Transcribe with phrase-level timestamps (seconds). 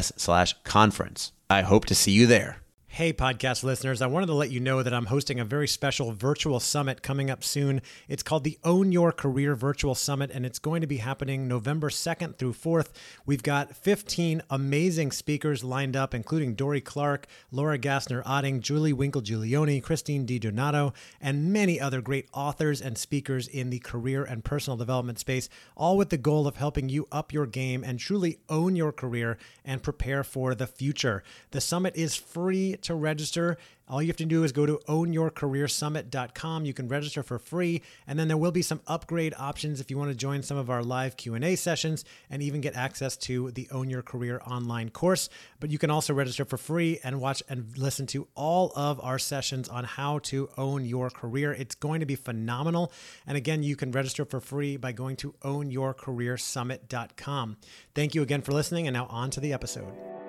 [0.00, 1.32] slash conference.
[1.50, 2.61] I hope to see you there.
[2.96, 6.12] Hey, podcast listeners, I wanted to let you know that I'm hosting a very special
[6.12, 7.80] virtual summit coming up soon.
[8.06, 11.88] It's called the Own Your Career Virtual Summit, and it's going to be happening November
[11.88, 12.88] 2nd through 4th.
[13.24, 19.22] We've got 15 amazing speakers lined up, including Dorie Clark, Laura Gassner Otting, Julie Winkle
[19.22, 24.76] Giulioni, Christine DiDonato, and many other great authors and speakers in the career and personal
[24.76, 28.76] development space, all with the goal of helping you up your game and truly own
[28.76, 31.22] your career and prepare for the future.
[31.52, 33.56] The summit is free to register.
[33.88, 36.64] All you have to do is go to ownyourcareersummit.com.
[36.64, 39.98] You can register for free, and then there will be some upgrade options if you
[39.98, 43.68] want to join some of our live Q&A sessions and even get access to the
[43.70, 45.28] Own Your Career online course.
[45.60, 49.18] But you can also register for free and watch and listen to all of our
[49.18, 51.52] sessions on how to own your career.
[51.52, 52.92] It's going to be phenomenal.
[53.26, 57.56] And again, you can register for free by going to ownyourcareersummit.com.
[57.94, 60.21] Thank you again for listening, and now on to the episode.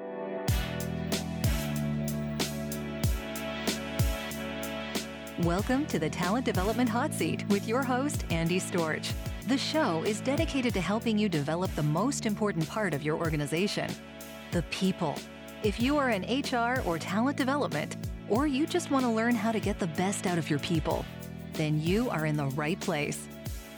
[5.43, 9.11] Welcome to the Talent Development Hot Seat with your host, Andy Storch.
[9.49, 13.91] The show is dedicated to helping you develop the most important part of your organization
[14.53, 15.15] the people.
[15.61, 17.97] If you are in HR or talent development,
[18.29, 21.03] or you just want to learn how to get the best out of your people,
[21.51, 23.27] then you are in the right place.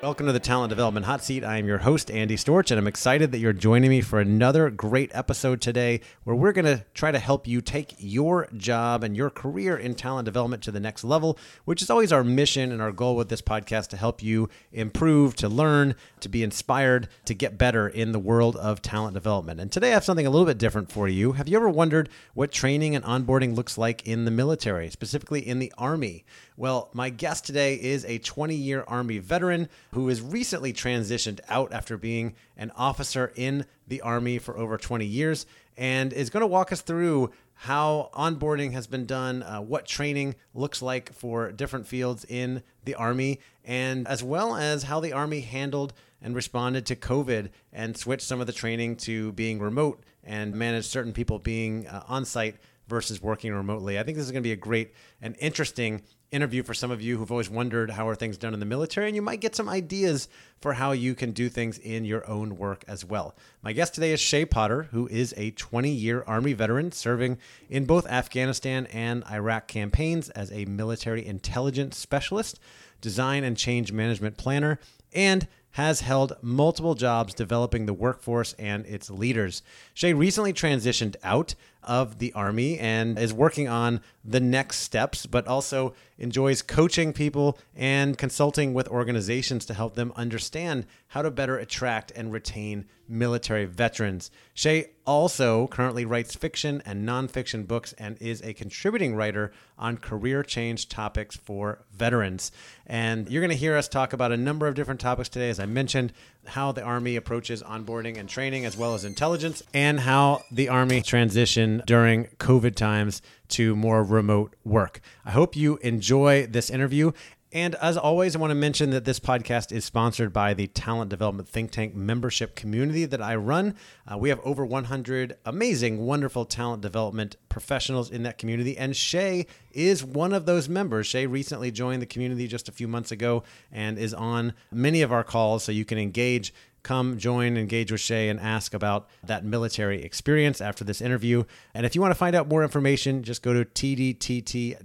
[0.00, 1.42] Welcome to the Talent Development Hot Seat.
[1.42, 4.70] I am your host, Andy Storch, and I'm excited that you're joining me for another
[4.70, 9.16] great episode today where we're going to try to help you take your job and
[9.16, 12.80] your career in talent development to the next level, which is always our mission and
[12.80, 17.34] our goal with this podcast to help you improve, to learn, to be inspired, to
[17.34, 19.58] get better in the world of talent development.
[19.58, 21.32] And today I have something a little bit different for you.
[21.32, 25.58] Have you ever wondered what training and onboarding looks like in the military, specifically in
[25.58, 26.24] the Army?
[26.56, 31.72] Well, my guest today is a 20 year Army veteran who has recently transitioned out
[31.72, 36.46] after being an officer in the Army for over 20 years and is going to
[36.46, 41.86] walk us through how onboarding has been done, uh, what training looks like for different
[41.86, 46.96] fields in the Army, and as well as how the Army handled and responded to
[46.96, 51.86] COVID and switched some of the training to being remote and managed certain people being
[51.86, 52.56] uh, on site
[52.88, 53.98] versus working remotely.
[53.98, 57.00] I think this is going to be a great and interesting interview for some of
[57.00, 59.56] you who've always wondered how are things done in the military and you might get
[59.56, 60.28] some ideas
[60.60, 63.34] for how you can do things in your own work as well.
[63.62, 67.38] My guest today is Shay Potter, who is a 20-year army veteran serving
[67.70, 72.60] in both Afghanistan and Iraq campaigns as a military intelligence specialist,
[73.00, 74.78] design and change management planner,
[75.14, 79.62] and has held multiple jobs developing the workforce and its leaders.
[79.94, 81.54] Shay recently transitioned out
[81.88, 87.58] of the Army and is working on the next steps, but also enjoys coaching people
[87.74, 93.64] and consulting with organizations to help them understand how to better attract and retain military
[93.64, 94.30] veterans.
[94.54, 100.42] Shay also currently writes fiction and nonfiction books and is a contributing writer on career
[100.42, 102.52] change topics for veterans.
[102.86, 105.58] And you're going to hear us talk about a number of different topics today, as
[105.60, 106.12] I mentioned,
[106.46, 111.00] how the Army approaches onboarding and training, as well as intelligence, and how the Army
[111.00, 115.00] transitioned during COVID times to more remote work.
[115.24, 117.12] I hope you enjoy this interview.
[117.50, 121.08] And as always, I want to mention that this podcast is sponsored by the Talent
[121.08, 123.74] Development Think Tank membership community that I run.
[124.06, 128.76] Uh, we have over 100 amazing, wonderful talent development professionals in that community.
[128.76, 131.06] And Shay is one of those members.
[131.06, 135.10] Shay recently joined the community just a few months ago and is on many of
[135.10, 135.64] our calls.
[135.64, 136.52] So you can engage
[136.82, 141.44] come join, engage with Shay, and ask about that military experience after this interview.
[141.74, 144.76] And if you want to find out more information, just go to tdtt.us.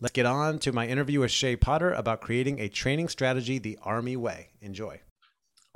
[0.00, 3.78] Let's get on to my interview with Shay Potter about creating a training strategy the
[3.82, 4.48] Army way.
[4.60, 5.00] Enjoy.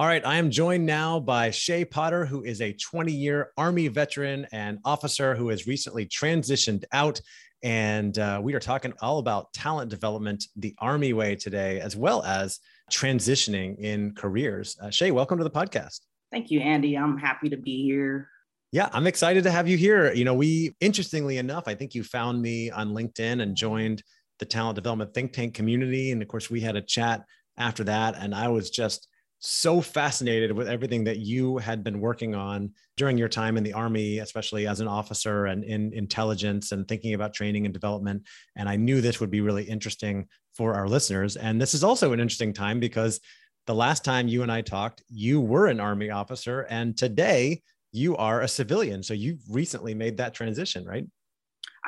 [0.01, 3.87] All right, I am joined now by Shay Potter, who is a 20 year Army
[3.87, 7.21] veteran and officer who has recently transitioned out.
[7.63, 12.25] And uh, we are talking all about talent development the Army way today, as well
[12.25, 12.59] as
[12.91, 14.77] transitioning in careers.
[14.83, 16.01] Uh, Shay, welcome to the podcast.
[16.33, 16.97] Thank you, Andy.
[16.97, 18.29] I'm happy to be here.
[18.71, 20.13] Yeah, I'm excited to have you here.
[20.13, 24.03] You know, we, interestingly enough, I think you found me on LinkedIn and joined
[24.39, 26.13] the talent development think tank community.
[26.13, 27.25] And of course, we had a chat
[27.57, 28.17] after that.
[28.19, 29.09] And I was just
[29.41, 33.73] so fascinated with everything that you had been working on during your time in the
[33.73, 38.21] army especially as an officer and in intelligence and thinking about training and development
[38.57, 42.13] and i knew this would be really interesting for our listeners and this is also
[42.13, 43.21] an interesting time because
[43.69, 47.63] the last time you and i talked you were an army officer and today
[47.93, 51.07] you are a civilian so you've recently made that transition right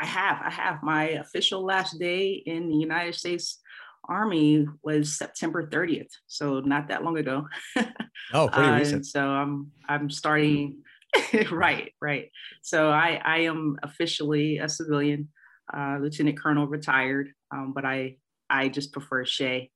[0.00, 0.40] I have.
[0.42, 0.82] I have.
[0.82, 3.60] My official last day in the United States
[4.08, 7.46] Army was September 30th, so not that long ago.
[8.32, 9.06] oh, pretty uh, recent.
[9.06, 10.82] so I'm I'm starting.
[11.50, 12.30] right, right.
[12.62, 15.28] So I I am officially a civilian,
[15.72, 17.32] uh, lieutenant colonel, retired.
[17.52, 18.16] Um, but I
[18.48, 19.70] I just prefer Shay,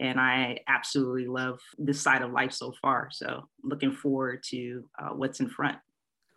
[0.00, 3.08] and I absolutely love this side of life so far.
[3.10, 5.78] So looking forward to uh, what's in front.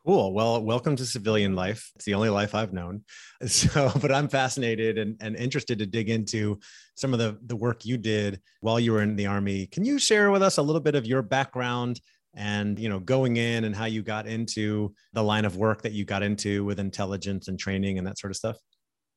[0.03, 0.33] Cool.
[0.33, 1.91] Well, welcome to civilian life.
[1.95, 3.03] It's the only life I've known.
[3.45, 6.59] So, but I'm fascinated and, and interested to dig into
[6.95, 9.67] some of the, the work you did while you were in the Army.
[9.67, 11.99] Can you share with us a little bit of your background
[12.35, 15.91] and, you know, going in and how you got into the line of work that
[15.91, 18.57] you got into with intelligence and training and that sort of stuff?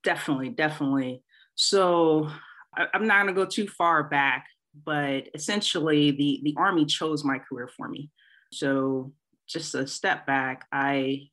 [0.02, 1.22] Definitely, definitely.
[1.54, 2.31] So
[2.76, 4.46] I, I'm not going to go too far back,
[4.84, 8.10] but essentially the, the Army chose my career for me.
[8.52, 9.12] So
[9.48, 11.28] just a step back, I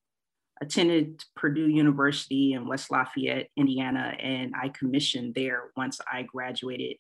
[0.62, 6.98] attended Purdue University in West Lafayette, Indiana, and I commissioned there once I graduated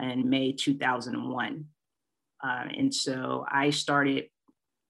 [0.00, 1.64] in May 2001.
[2.42, 4.26] Uh, and so I started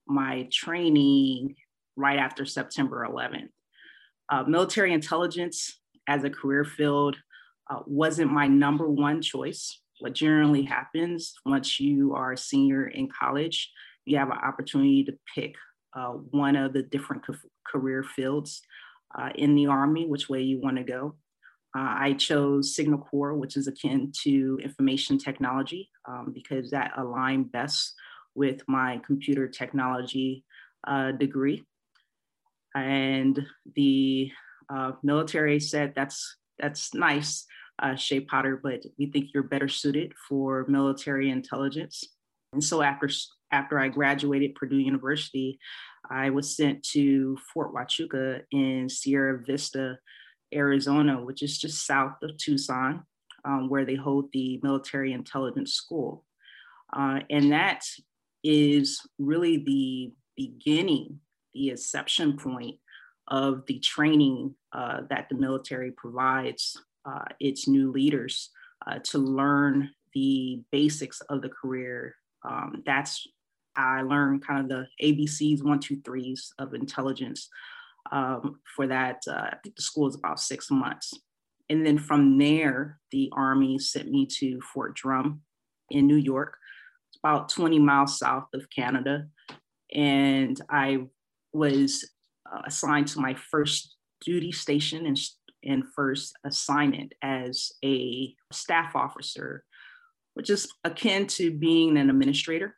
[0.06, 1.56] my training
[1.96, 3.48] right after September 11th.
[4.28, 7.16] Uh, military intelligence as a career field
[7.70, 9.80] uh, wasn't my number one choice.
[10.00, 13.72] What generally happens once you are a senior in college
[14.06, 15.56] you have an opportunity to pick
[15.94, 17.24] uh, one of the different
[17.66, 18.62] career fields
[19.18, 21.16] uh, in the Army, which way you want to go.
[21.76, 27.52] Uh, I chose Signal Corps, which is akin to information technology, um, because that aligned
[27.52, 27.94] best
[28.34, 30.44] with my computer technology
[30.86, 31.64] uh, degree.
[32.74, 34.30] And the
[34.72, 37.46] uh, military said, that's, that's nice,
[37.78, 42.04] uh, Shay Potter, but we think you're better suited for military intelligence.
[42.52, 43.08] And so after
[43.52, 45.58] after I graduated Purdue University,
[46.10, 49.98] I was sent to Fort Huachuca in Sierra Vista,
[50.54, 53.04] Arizona, which is just south of Tucson,
[53.44, 56.24] um, where they hold the Military Intelligence School.
[56.92, 57.82] Uh, and that
[58.42, 61.20] is really the beginning,
[61.54, 62.76] the inception point
[63.28, 68.50] of the training uh, that the military provides uh, its new leaders
[68.86, 72.14] uh, to learn the basics of the career.
[72.44, 73.26] Um, that's
[73.76, 77.48] I learned kind of the ABCs, one, two, threes of intelligence
[78.10, 79.22] um, for that.
[79.28, 81.12] Uh, I think the school is about six months.
[81.68, 85.42] And then from there, the Army sent me to Fort Drum
[85.90, 86.56] in New York.
[87.10, 89.26] It's about 20 miles south of Canada.
[89.92, 91.06] And I
[91.52, 92.08] was
[92.52, 95.18] uh, assigned to my first duty station and,
[95.64, 99.64] and first assignment as a staff officer,
[100.34, 102.76] which is akin to being an administrator.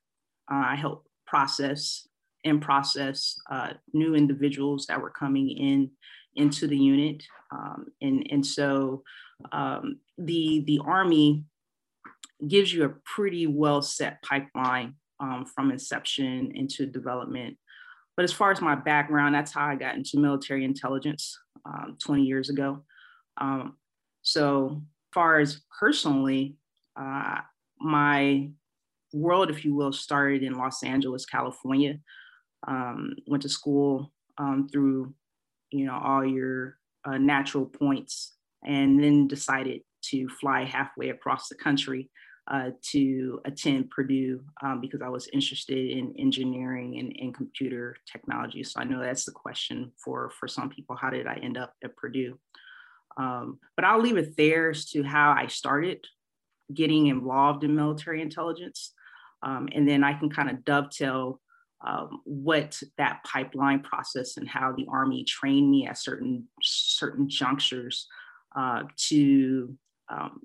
[0.50, 2.06] Uh, I help process
[2.44, 5.90] and process uh, new individuals that were coming in
[6.36, 7.24] into the unit.
[7.50, 9.02] Um, and, and so
[9.52, 11.44] um, the, the Army
[12.46, 17.56] gives you a pretty well set pipeline um, from inception into development.
[18.18, 22.24] But as far as my background, that's how I got into military intelligence um, 20
[22.24, 22.82] years ago.
[23.40, 23.76] Um,
[24.22, 24.82] so,
[25.14, 26.56] far as personally,
[26.96, 27.36] uh,
[27.80, 28.50] my
[29.12, 32.00] world, if you will, started in Los Angeles, California.
[32.66, 35.14] Um, went to school um, through,
[35.70, 38.34] you know, all your uh, natural points,
[38.64, 42.10] and then decided to fly halfway across the country
[42.50, 48.64] uh, to attend Purdue um, because I was interested in engineering and, and, computer technology.
[48.64, 50.96] So I know that's the question for, for some people.
[50.96, 52.38] How did I end up at Purdue?
[53.18, 56.06] Um, but I'll leave it there as to how I started
[56.72, 58.94] getting involved in military intelligence.
[59.42, 61.40] Um, and then I can kind of dovetail
[61.86, 68.08] um, what that pipeline process and how the Army trained me at certain certain junctures
[68.56, 69.76] uh, to
[70.08, 70.40] um,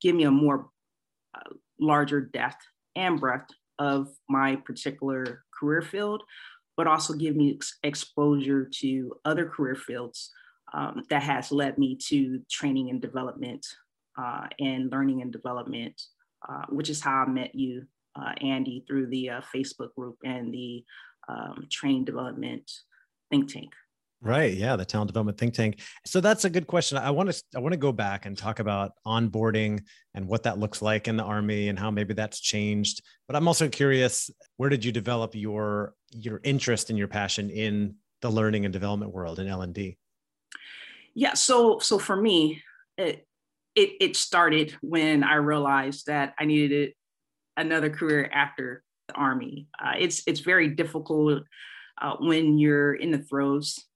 [0.00, 0.70] give me a more
[1.80, 2.64] larger depth
[2.94, 6.22] and breadth of my particular career field,
[6.76, 10.30] but also give me ex- exposure to other career fields
[10.72, 13.64] um, that has led me to training and development
[14.18, 16.00] uh, and learning and development,
[16.48, 17.84] uh, which is how I met you
[18.18, 20.84] uh, Andy through the uh, Facebook group and the
[21.28, 22.70] um, train development
[23.30, 23.72] think tank.
[24.26, 24.54] Right.
[24.54, 25.80] Yeah, the talent development think tank.
[26.04, 26.98] So that's a good question.
[26.98, 30.58] I want to I want to go back and talk about onboarding and what that
[30.58, 33.02] looks like in the army and how maybe that's changed.
[33.28, 37.94] But I'm also curious, where did you develop your your interest and your passion in
[38.20, 39.96] the learning and development world in L&D?
[41.14, 42.64] Yeah, so so for me,
[42.98, 43.24] it
[43.76, 46.94] it, it started when I realized that I needed
[47.56, 49.68] another career after the army.
[49.80, 51.44] Uh, it's it's very difficult
[52.02, 53.86] uh, when you're in the throes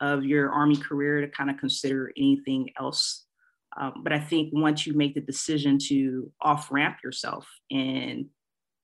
[0.00, 3.26] of your army career to kind of consider anything else.
[3.78, 8.26] Um, but I think once you make the decision to off ramp yourself and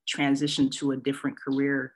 [0.06, 1.92] transition to a different career,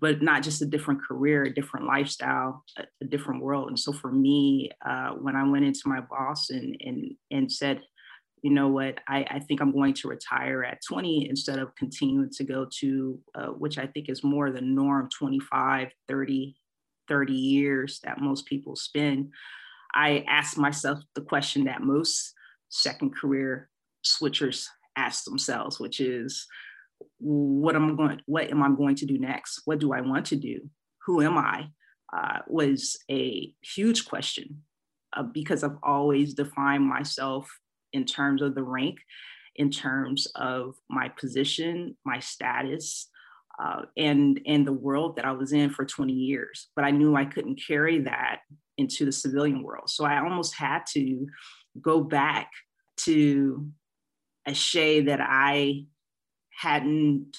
[0.00, 3.68] but not just a different career, a different lifestyle, a, a different world.
[3.68, 7.82] And so for me, uh, when I went into my boss and and and said,
[8.42, 12.30] you know what, I, I think I'm going to retire at 20 instead of continuing
[12.30, 16.56] to go to, uh, which I think is more the norm, 25, 30,
[17.08, 19.30] 30 years that most people spend.
[19.94, 22.34] I asked myself the question that most
[22.68, 23.70] second career
[24.04, 26.46] switchers ask themselves, which is,
[27.18, 28.20] what am I going?
[28.26, 29.62] What am I going to do next?
[29.64, 30.68] What do I want to do?
[31.06, 31.68] Who am I?
[32.12, 34.62] Uh, was a huge question
[35.14, 37.48] uh, because I've always defined myself
[37.92, 38.98] in terms of the rank,
[39.56, 43.10] in terms of my position, my status,
[43.62, 46.68] uh, and and the world that I was in for 20 years.
[46.76, 48.40] But I knew I couldn't carry that
[48.76, 51.26] into the civilian world, so I almost had to
[51.80, 52.50] go back
[52.98, 53.68] to
[54.46, 55.84] a Shay that I
[56.56, 57.36] hadn't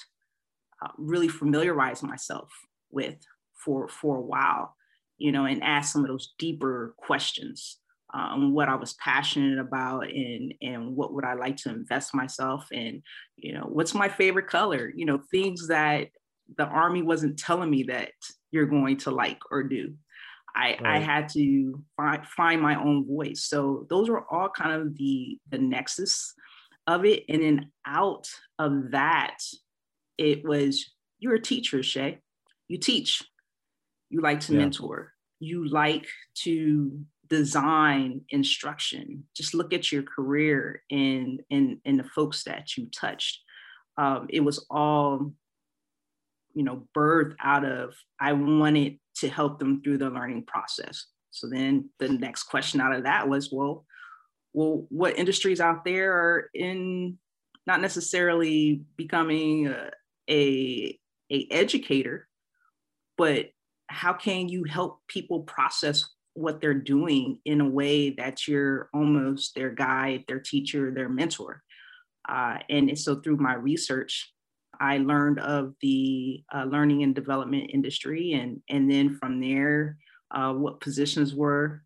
[0.82, 2.50] uh, really familiarized myself
[2.90, 3.16] with
[3.54, 4.76] for for a while,
[5.18, 7.79] you know, and ask some of those deeper questions
[8.12, 12.66] um, what I was passionate about and and what would I like to invest myself
[12.72, 13.02] in,
[13.36, 16.08] you know, what's my favorite color, you know, things that
[16.56, 18.12] the army wasn't telling me that
[18.50, 19.94] you're going to like or do.
[20.54, 20.96] I, right.
[20.96, 23.44] I had to find find my own voice.
[23.44, 26.34] So those were all kind of the the nexus
[26.86, 27.24] of it.
[27.28, 28.26] And then out
[28.58, 29.38] of that,
[30.18, 32.18] it was you're a teacher, Shay.
[32.68, 33.22] You teach.
[34.08, 34.58] You like to yeah.
[34.58, 35.12] mentor.
[35.38, 36.06] You like
[36.42, 37.00] to
[37.30, 39.24] design instruction.
[39.34, 43.40] Just look at your career and and and the folks that you touched.
[43.96, 45.32] Um, it was all
[46.52, 51.06] you know birthed out of i wanted to help them through the learning process.
[51.30, 53.86] So then the next question out of that was well
[54.52, 57.18] well what industries out there are in
[57.66, 59.90] not necessarily becoming a,
[60.28, 60.98] a,
[61.30, 62.26] a educator
[63.16, 63.50] but
[63.86, 69.54] how can you help people process what they're doing in a way that you're almost
[69.54, 71.62] their guide, their teacher, their mentor.
[72.28, 74.32] Uh, and so through my research,
[74.80, 79.98] I learned of the uh, learning and development industry, and and then from there,
[80.30, 81.82] uh, what positions were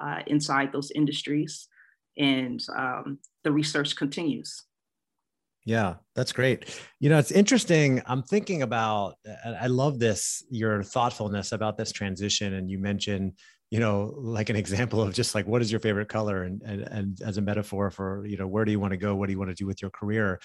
[0.00, 1.68] uh, inside those industries,
[2.16, 4.64] and um, the research continues.
[5.66, 6.80] Yeah, that's great.
[7.00, 8.00] You know, it's interesting.
[8.06, 9.16] I'm thinking about.
[9.44, 13.34] I love this your thoughtfulness about this transition, and you mentioned
[13.70, 16.82] you know like an example of just like what is your favorite color and, and
[16.82, 19.14] and as a metaphor for you know where do you want to go?
[19.14, 20.40] What do you want to do with your career?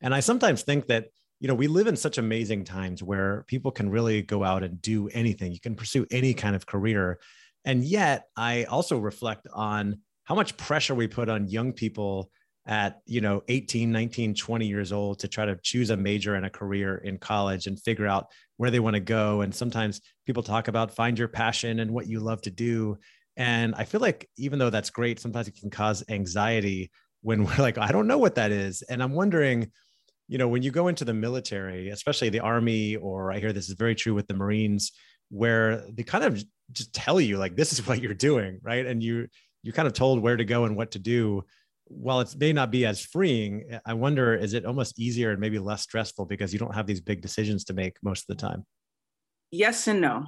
[0.00, 1.06] And i sometimes think that
[1.40, 4.80] you know we live in such amazing times where people can really go out and
[4.80, 5.52] do anything.
[5.52, 7.18] You can pursue any kind of career.
[7.64, 12.30] And yet i also reflect on how much pressure we put on young people
[12.66, 16.44] at you know 18 19 20 years old to try to choose a major and
[16.44, 18.26] a career in college and figure out
[18.56, 22.06] where they want to go and sometimes people talk about find your passion and what
[22.06, 22.96] you love to do.
[23.36, 27.56] And i feel like even though that's great sometimes it can cause anxiety when we're
[27.58, 28.82] like i don't know what that is.
[28.82, 29.70] And i'm wondering
[30.28, 33.68] you know when you go into the military especially the army or i hear this
[33.68, 34.92] is very true with the marines
[35.30, 38.86] where they kind of just tell you like this is what you're doing right?
[38.86, 39.28] And you
[39.62, 41.44] you're kind of told where to go and what to do
[41.88, 45.58] while it may not be as freeing, I wonder is it almost easier and maybe
[45.58, 48.64] less stressful because you don't have these big decisions to make most of the time?
[49.50, 50.26] Yes and no.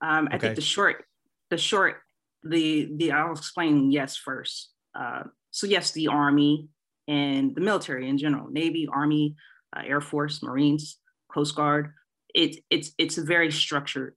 [0.00, 1.04] Um, I think the short,
[1.50, 1.96] the short,
[2.42, 4.70] the the I'll explain yes first.
[4.94, 6.68] Uh, so yes, the Army
[7.08, 9.34] and the military in general, Navy, Army,
[9.76, 10.98] uh, Air Force, Marines,
[11.32, 11.92] Coast Guard.
[12.34, 14.14] It, it's it's a very structured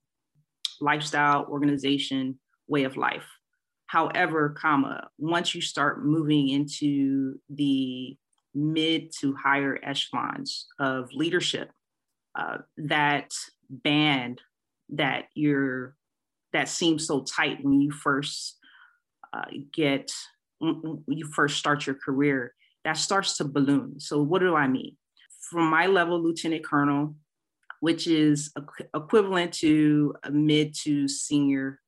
[0.81, 3.25] lifestyle, organization, way of life.
[3.88, 8.17] However, comma, once you start moving into the
[8.53, 11.72] mid to higher echelons of leadership,
[12.38, 13.34] uh, that
[13.70, 14.41] band
[14.89, 15.96] that you're
[16.53, 18.58] that seems so tight when you first
[19.34, 20.12] uh, get
[20.60, 22.53] when you first start your career
[22.84, 24.00] that starts to balloon.
[24.00, 24.96] So what do i mean?
[25.50, 27.15] From my level lieutenant colonel
[27.79, 28.51] which is
[28.96, 31.79] equivalent to a mid to senior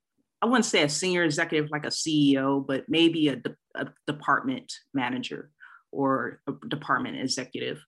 [0.41, 4.71] i wouldn't say a senior executive like a ceo but maybe a, de- a department
[4.93, 5.51] manager
[5.91, 7.83] or a department executive.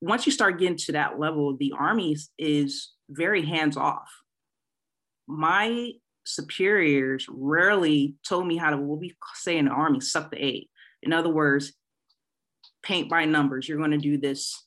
[0.00, 4.08] Once you start getting to that level the army is very hands off
[5.26, 5.92] my
[6.24, 10.64] superiors rarely told me how to what we say in the army suck the egg
[11.02, 11.72] in other words
[12.82, 13.68] paint by numbers.
[13.68, 14.64] You're going to do this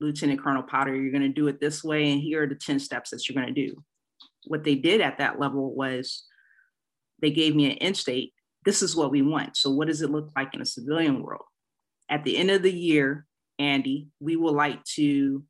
[0.00, 0.94] lieutenant colonel potter.
[0.94, 3.40] You're going to do it this way and here are the 10 steps that you're
[3.40, 3.82] going to do.
[4.46, 6.24] What they did at that level was
[7.20, 8.32] they gave me an end state
[8.64, 11.44] this is what we want so what does it look like in a civilian world
[12.10, 13.26] at the end of the year
[13.58, 15.42] andy we would like to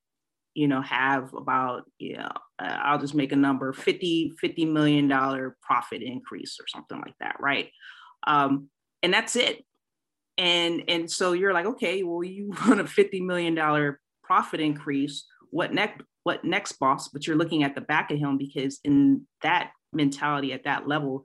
[0.59, 5.07] you know, have about, you know, uh, I'll just make a number, 50, 50 million
[5.07, 7.71] dollar profit increase or something like that, right?
[8.27, 8.69] Um,
[9.01, 9.65] and that's it.
[10.37, 15.27] And and so you're like, okay, well, you want a 50 million dollar profit increase.
[15.53, 16.03] What next?
[16.25, 17.07] What next, boss?
[17.07, 21.23] But you're looking at the back of him because in that mentality at that level,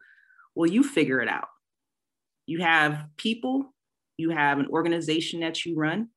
[0.55, 1.47] well, you figure it out.
[2.45, 3.73] You have people,
[4.17, 6.09] you have an organization that you run,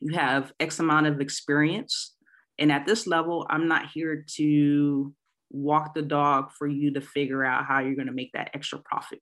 [0.00, 2.14] you have X amount of experience,
[2.58, 5.12] and at this level, I'm not here to
[5.50, 8.78] walk the dog for you to figure out how you're going to make that extra
[8.78, 9.20] profit.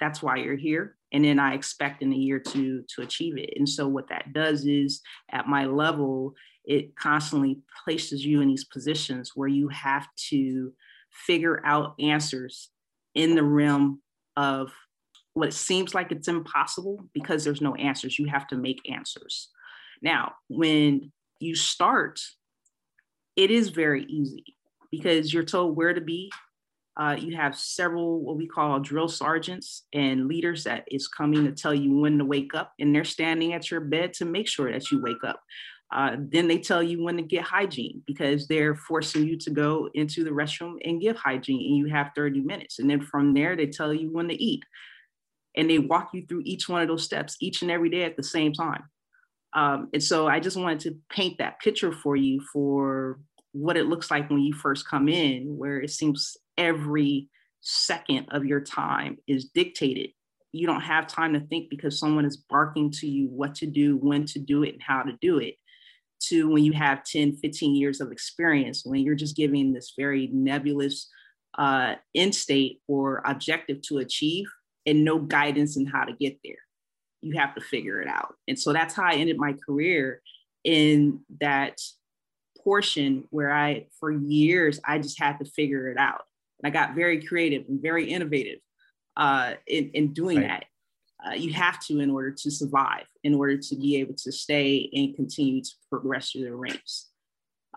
[0.00, 0.96] That's why you're here.
[1.12, 3.50] And then I expect in a year to to achieve it.
[3.56, 8.64] And so what that does is at my level, it constantly places you in these
[8.64, 10.72] positions where you have to
[11.10, 12.70] figure out answers
[13.14, 14.00] in the realm
[14.36, 14.72] of
[15.34, 18.18] what seems like it's impossible because there's no answers.
[18.18, 19.48] You have to make answers.
[20.00, 22.20] Now, when you start,
[23.36, 24.44] it is very easy
[24.90, 26.30] because you're told where to be.
[26.96, 31.50] Uh, you have several what we call drill sergeants and leaders that is coming to
[31.50, 34.70] tell you when to wake up, and they're standing at your bed to make sure
[34.70, 35.40] that you wake up.
[35.94, 39.88] Uh, then they tell you when to get hygiene because they're forcing you to go
[39.94, 42.80] into the restroom and give hygiene, and you have 30 minutes.
[42.80, 44.64] And then from there, they tell you when to eat.
[45.56, 48.16] And they walk you through each one of those steps each and every day at
[48.16, 48.82] the same time.
[49.52, 53.20] Um, and so I just wanted to paint that picture for you for
[53.52, 57.28] what it looks like when you first come in, where it seems every
[57.60, 60.10] second of your time is dictated.
[60.50, 63.96] You don't have time to think because someone is barking to you what to do,
[63.96, 65.54] when to do it, and how to do it.
[66.28, 70.28] To when you have 10, 15 years of experience, when you're just giving this very
[70.32, 71.08] nebulous
[71.58, 74.46] uh, end state or objective to achieve
[74.86, 76.56] and no guidance in how to get there
[77.24, 78.34] you have to figure it out.
[78.46, 80.20] And so that's how I ended my career
[80.62, 81.80] in that
[82.62, 86.22] portion where I, for years, I just had to figure it out.
[86.62, 88.58] And I got very creative and very innovative
[89.16, 90.48] uh, in, in doing right.
[90.48, 90.64] that.
[91.26, 94.90] Uh, you have to in order to survive, in order to be able to stay
[94.92, 97.08] and continue to progress through the ranks.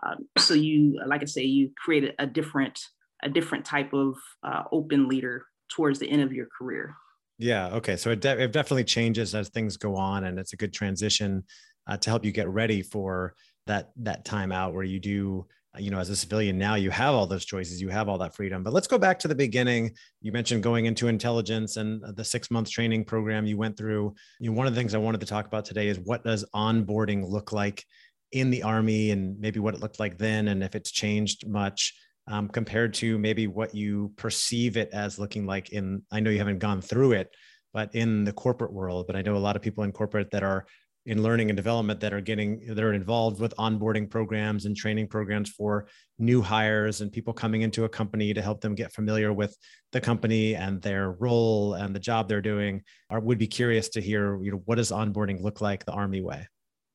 [0.06, 2.78] Um, so you, like I say, you create a different,
[3.22, 6.94] a different type of uh, open leader towards the end of your career.
[7.38, 7.68] Yeah.
[7.68, 7.96] Okay.
[7.96, 11.44] So it, de- it definitely changes as things go on, and it's a good transition
[11.86, 13.34] uh, to help you get ready for
[13.66, 15.46] that that time out where you do.
[15.78, 18.34] You know, as a civilian now, you have all those choices, you have all that
[18.34, 18.62] freedom.
[18.62, 19.92] But let's go back to the beginning.
[20.20, 24.14] You mentioned going into intelligence and the six month training program you went through.
[24.40, 26.44] You know, one of the things I wanted to talk about today is what does
[26.54, 27.84] onboarding look like
[28.32, 31.94] in the army, and maybe what it looked like then, and if it's changed much
[32.28, 36.38] um, compared to maybe what you perceive it as looking like in i know you
[36.38, 37.34] haven't gone through it
[37.72, 40.42] but in the corporate world but i know a lot of people in corporate that
[40.42, 40.66] are
[41.08, 45.08] in learning and development that are getting that are involved with onboarding programs and training
[45.08, 49.32] programs for new hires and people coming into a company to help them get familiar
[49.32, 49.56] with
[49.92, 54.02] the company and their role and the job they're doing I would be curious to
[54.02, 56.46] hear you know what does onboarding look like the army way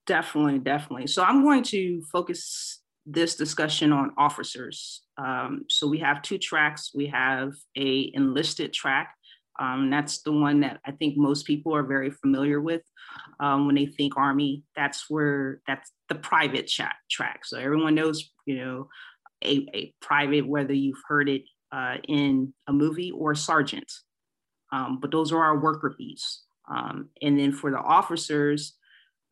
[0.05, 5.01] definitely definitely so i'm going to focus this discussion on officers.
[5.17, 6.91] Um, so we have two tracks.
[6.95, 9.15] We have a enlisted track
[9.59, 12.81] Um, that's the one that I think most people are very familiar with
[13.39, 14.63] um, when they think Army.
[14.75, 17.45] That's where that's the private track.
[17.45, 18.89] So everyone knows, you know,
[19.43, 23.91] a, a private, whether you've heard it uh, in a movie or sergeant.
[24.71, 26.41] Um, but those are our worker bees.
[26.69, 28.73] Um, and then for the officers,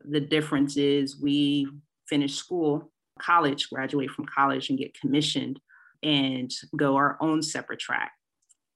[0.04, 1.68] the difference is we
[2.08, 5.58] finish school, college, graduate from college, and get commissioned
[6.02, 8.12] and go our own separate track.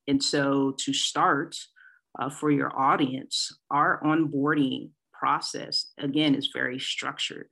[0.08, 1.56] And so to start
[2.18, 7.48] uh, for your audience, our onboarding process, again, is very structured.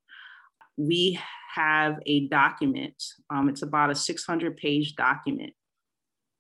[0.77, 1.19] We
[1.55, 5.53] have a document, um, it's about a 600 page document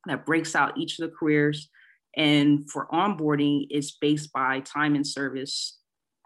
[0.07, 1.69] that breaks out each of the careers.
[2.17, 5.79] And for onboarding, it's based by time and service,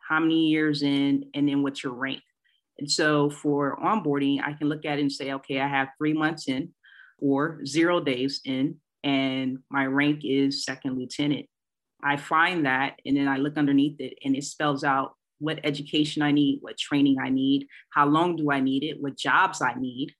[0.08, 2.20] how many years in, and then what's your rank.
[2.78, 6.12] And so for onboarding, I can look at it and say, okay, I have three
[6.12, 6.72] months in
[7.18, 11.46] or zero days in, and my rank is second lieutenant.
[12.02, 16.22] I find that, and then I look underneath it, and it spells out what education
[16.22, 19.74] I need, what training I need, how long do I need it, what jobs I
[19.74, 20.12] need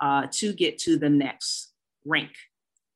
[0.00, 1.72] uh, to get to the next
[2.04, 2.32] rank.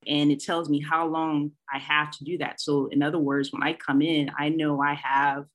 [0.06, 2.60] And it tells me how long I have to do that.
[2.60, 5.46] So, in other words, when I come in, I know I have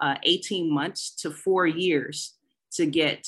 [0.00, 2.34] uh, 18 months to four years
[2.72, 3.26] to get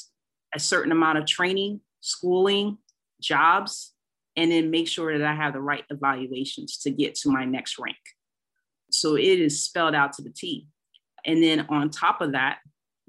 [0.54, 2.78] a certain amount of training, schooling,
[3.20, 3.91] jobs,
[4.36, 7.78] and then make sure that I have the right evaluations to get to my next
[7.78, 7.96] rank.
[8.90, 10.66] So it is spelled out to the T.
[11.24, 12.58] And then on top of that,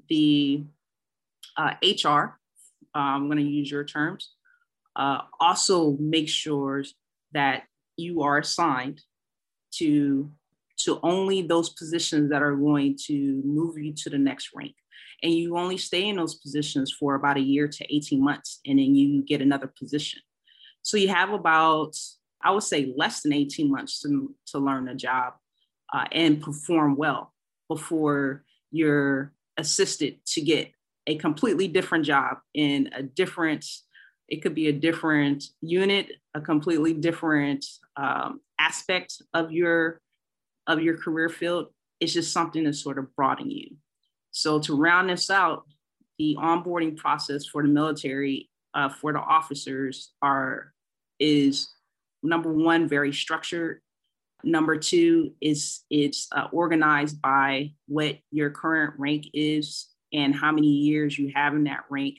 [0.08, 0.64] the
[1.56, 2.38] uh, HR,
[2.94, 4.32] uh, I'm going to use your terms,
[4.96, 6.84] uh, also make sure
[7.32, 7.64] that
[7.96, 9.00] you are assigned
[9.72, 10.30] to
[10.76, 14.74] to only those positions that are going to move you to the next rank
[15.22, 18.78] and you only stay in those positions for about a year to 18 months and
[18.78, 20.20] then you get another position
[20.84, 21.96] so you have about,
[22.42, 25.32] I would say, less than 18 months to, to learn a job
[25.92, 27.32] uh, and perform well
[27.68, 30.70] before you're assisted to get
[31.06, 33.64] a completely different job in a different,
[34.28, 37.64] it could be a different unit, a completely different
[37.96, 40.00] um, aspect of your
[40.66, 41.68] of your career field.
[42.00, 43.76] It's just something to sort of broaden you.
[44.32, 45.64] So to round this out,
[46.18, 50.73] the onboarding process for the military uh, for the officers are
[51.24, 51.68] is
[52.22, 53.80] number one, very structured.
[54.42, 60.68] Number two is it's uh, organized by what your current rank is and how many
[60.68, 62.18] years you have in that rank.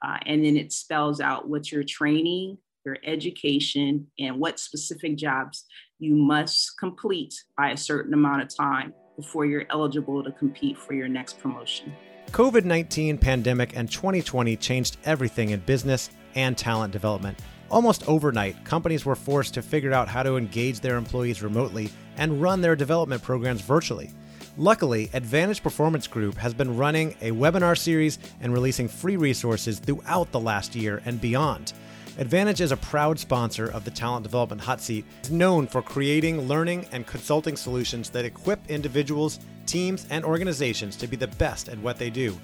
[0.00, 5.64] Uh, and then it spells out what your training, your education, and what specific jobs
[5.98, 10.92] you must complete by a certain amount of time before you're eligible to compete for
[10.92, 11.92] your next promotion.
[12.30, 17.38] COVID 19 pandemic and 2020 changed everything in business and talent development.
[17.68, 22.40] Almost overnight, companies were forced to figure out how to engage their employees remotely and
[22.40, 24.10] run their development programs virtually.
[24.56, 30.30] Luckily, Advantage Performance Group has been running a webinar series and releasing free resources throughout
[30.30, 31.72] the last year and beyond.
[32.18, 36.48] Advantage is a proud sponsor of the Talent Development Hot Seat, is known for creating
[36.48, 41.78] learning and consulting solutions that equip individuals, teams, and organizations to be the best at
[41.80, 42.34] what they do.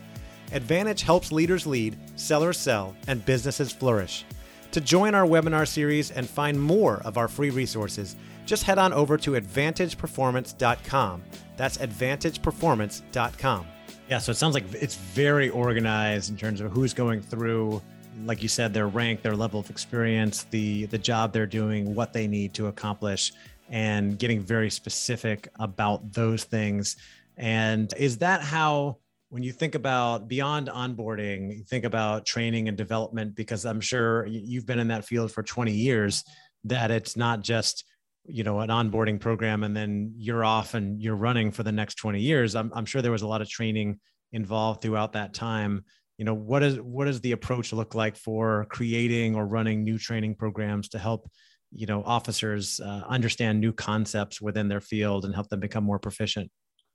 [0.53, 4.27] Advantage helps leaders lead, sellers sell, and businesses flourish.
[4.73, 8.95] To join our webinar series and find more of our free resources, just head on
[8.95, 11.23] over to advantageperformance.com.
[11.59, 13.67] That's advantageperformance.com.
[14.09, 17.83] Yeah, so it sounds like it's very organized in terms of who's going through,
[18.25, 22.15] like you said, their rank, their level of experience, the the job they're doing, what
[22.15, 23.35] they need to accomplish,
[23.69, 26.97] and getting very specific about those things.
[27.37, 28.97] And is that how
[29.33, 34.27] when you think about beyond onboarding, you think about training and development, because I'm sure
[34.27, 36.23] you've been in that field for 20 years,
[36.65, 37.83] that it's not just
[38.27, 41.95] you know an onboarding program and then you're off and you're running for the next
[41.95, 42.55] 20 years.
[42.55, 44.01] I'm, I'm sure there was a lot of training
[44.33, 45.87] involved throughout that time.
[46.19, 49.97] You know what is what does the approach look like for creating or running new
[49.97, 51.27] training programs to help
[51.71, 55.99] you know officers uh, understand new concepts within their field and help them become more
[55.99, 56.51] proficient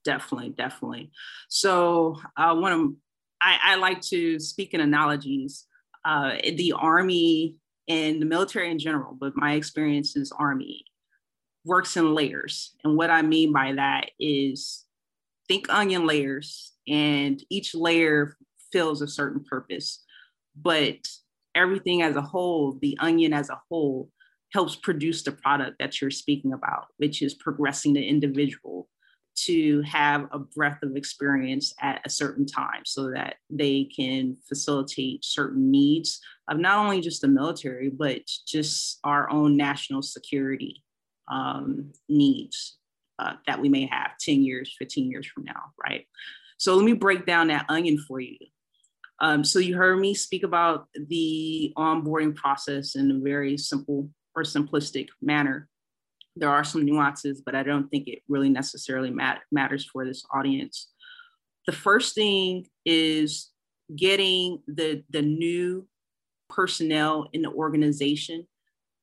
[0.07, 1.11] definitely, definitely.
[1.49, 2.91] So uh, one of
[3.41, 5.67] I, I like to speak in analogies.
[6.05, 7.57] Uh, the army
[7.89, 10.85] and the military in general, but my experience is army
[11.65, 12.73] works in layers.
[12.85, 14.85] And what I mean by that is
[15.49, 18.37] think onion layers, and each layer
[18.71, 20.05] fills a certain purpose.
[20.55, 20.99] But
[21.53, 24.09] everything as a whole, the onion as a whole,
[24.53, 28.87] helps produce the product that you're speaking about, which is progressing the individual
[29.45, 35.23] to have a breadth of experience at a certain time so that they can facilitate
[35.23, 36.19] certain needs
[36.49, 40.83] of not only just the military, but just our own national security
[41.29, 42.77] um, needs.
[43.19, 46.05] uh, that we may have 10 years, 15 years from now, right?
[46.57, 48.37] So let me break down that onion for you.
[49.19, 54.43] Um, so you heard me speak about the onboarding process in a very simple or
[54.43, 55.67] simplistic manner.
[56.39, 60.23] There are some nuances, but I don't think it really necessarily mat- matters for this
[60.33, 60.89] audience.
[61.65, 63.51] The first thing is
[63.95, 65.87] getting the, the new
[66.49, 68.47] personnel in the organization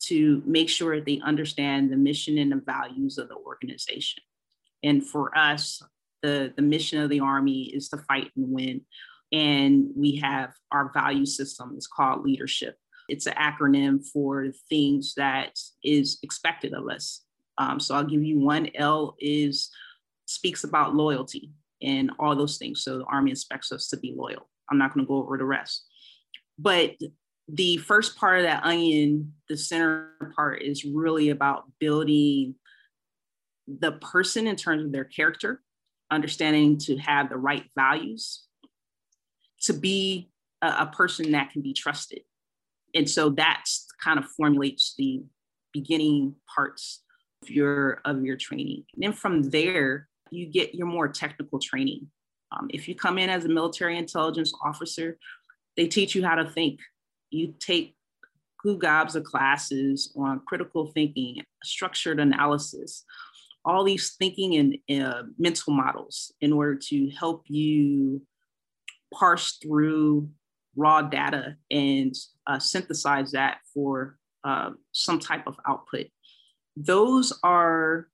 [0.01, 4.23] to make sure they understand the mission and the values of the organization.
[4.83, 5.83] And for us,
[6.23, 8.83] the, the mission of the Army is to fight and win.
[9.33, 12.77] And we have our value system it's called leadership.
[13.09, 17.24] It's an acronym for things that is expected of us.
[17.59, 18.69] Um, so I'll give you one.
[18.75, 19.71] L is
[20.27, 22.83] speaks about loyalty and all those things.
[22.83, 24.49] So the Army expects us to be loyal.
[24.71, 25.85] I'm not going to go over the rest.
[26.59, 26.97] But
[27.49, 32.55] the first part of that onion, the center part, is really about building
[33.67, 35.61] the person in terms of their character,
[36.11, 38.45] understanding to have the right values,
[39.63, 40.31] to be
[40.63, 42.21] a, a person that can be trusted.
[42.95, 45.23] And so that's kind of formulates the
[45.73, 47.04] beginning parts
[47.51, 48.85] your of your training.
[48.95, 52.09] And then from there, you get your more technical training.
[52.53, 55.19] Um, if you come in as a military intelligence officer,
[55.77, 56.81] they teach you how to think.
[57.31, 57.97] You take
[58.79, 63.05] gobs of classes on critical thinking, structured analysis,
[63.65, 68.23] all these thinking and uh, mental models in order to help you
[69.13, 70.31] parse through
[70.77, 72.15] raw data and
[72.47, 76.07] uh, synthesize that for uh, some type of output.
[76.77, 78.09] Those are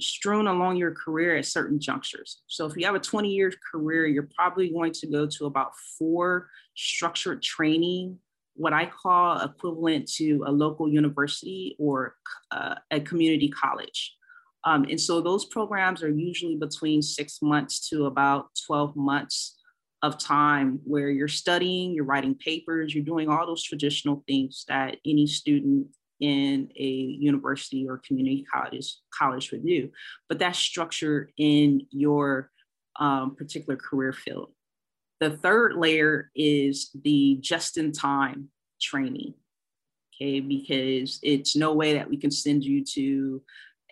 [0.00, 2.42] strewn along your career at certain junctures.
[2.46, 5.72] So if you have a 20 year career, you're probably going to go to about
[5.98, 8.18] four structured training,
[8.54, 12.16] what I call equivalent to a local university or
[12.50, 14.16] uh, a community college.
[14.64, 19.56] Um, and so those programs are usually between six months to about 12 months
[20.02, 24.96] of time where you're studying, you're writing papers, you're doing all those traditional things that
[25.06, 25.86] any student
[26.20, 29.90] in a university or community college college would do.
[30.28, 32.50] But that's structured in your
[32.98, 34.52] um, particular career field.
[35.20, 38.48] The third layer is the just-in-time
[38.80, 39.34] training.
[40.14, 43.42] Okay, because it's no way that we can send you to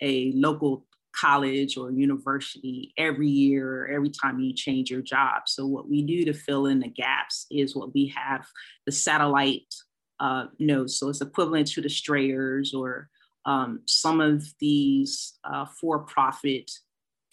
[0.01, 0.85] a local
[1.19, 5.43] college or university every year every time you change your job.
[5.47, 8.45] So, what we do to fill in the gaps is what we have
[8.85, 9.73] the satellite
[10.19, 10.97] uh, nodes.
[10.97, 13.09] So, it's equivalent to the Strayers or
[13.45, 16.69] um, some of these uh, for profit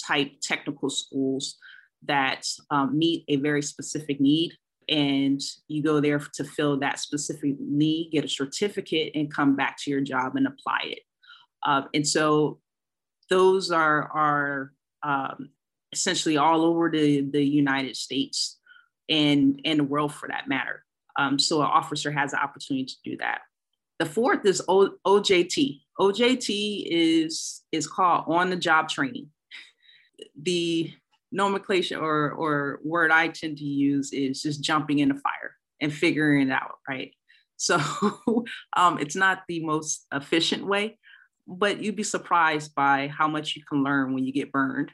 [0.05, 1.57] type technical schools
[2.07, 4.53] that um, meet a very specific need.
[4.88, 9.77] And you go there to fill that specific need, get a certificate, and come back
[9.83, 11.01] to your job and apply it.
[11.64, 12.61] Uh, and so
[13.29, 14.72] those are are
[15.03, 15.51] um,
[15.92, 18.59] essentially all over the, the United States
[19.09, 20.86] and and the world for that matter.
[21.18, 23.40] Um, so an officer has the opportunity to do that.
[23.98, 25.81] The fourth is o, OJT.
[25.98, 29.29] OJT is is called on the job training.
[30.40, 30.92] The
[31.33, 35.92] nomenclature or or word I tend to use is just jumping in the fire and
[35.92, 37.12] figuring it out, right?
[37.57, 37.79] So
[38.76, 40.98] um, it's not the most efficient way,
[41.46, 44.92] but you'd be surprised by how much you can learn when you get burned,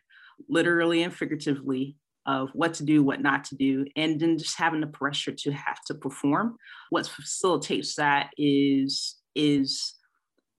[0.48, 4.80] literally and figuratively, of what to do, what not to do, and then just having
[4.80, 6.56] the pressure to have to perform.
[6.90, 9.94] What facilitates that is is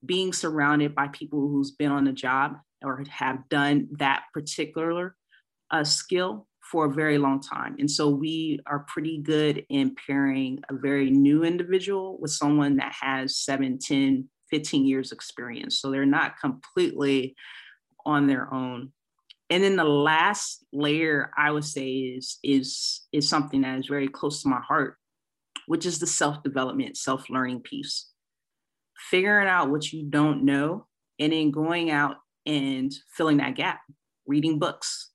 [0.04, 5.16] being surrounded by people who's been on the job or have done that particular
[5.70, 7.76] uh, skill for a very long time.
[7.78, 12.94] And so we are pretty good in pairing a very new individual with someone that
[13.00, 15.80] has seven, 10, 15 years experience.
[15.80, 17.36] So they're not completely
[18.06, 18.92] on their own.
[19.50, 24.08] And then the last layer I would say is is is something that is very
[24.08, 24.96] close to my heart,
[25.66, 28.10] which is the self-development, self-learning piece.
[29.10, 30.86] Figuring out what you don't know
[31.18, 33.80] and then going out and filling that gap,
[34.26, 35.10] reading books,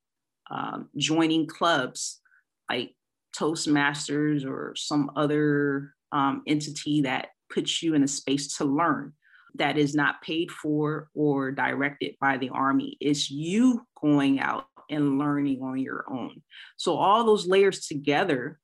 [0.51, 2.21] um, joining clubs
[2.69, 2.95] like
[3.37, 9.13] Toastmasters or some other um, entity that puts you in a space to learn
[9.55, 12.97] that is not paid for or directed by the Army.
[12.99, 16.41] It's you going out and learning on your own.
[16.77, 18.59] So, all those layers together,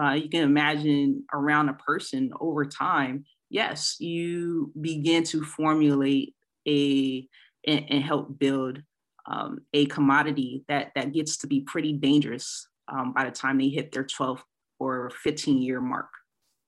[0.00, 6.34] uh, you can imagine around a person over time, yes, you begin to formulate
[6.66, 7.28] a
[7.66, 8.82] and, and help build
[9.26, 13.68] um, a commodity that, that gets to be pretty dangerous um, by the time they
[13.68, 14.42] hit their 12
[14.78, 16.08] or 15 year mark.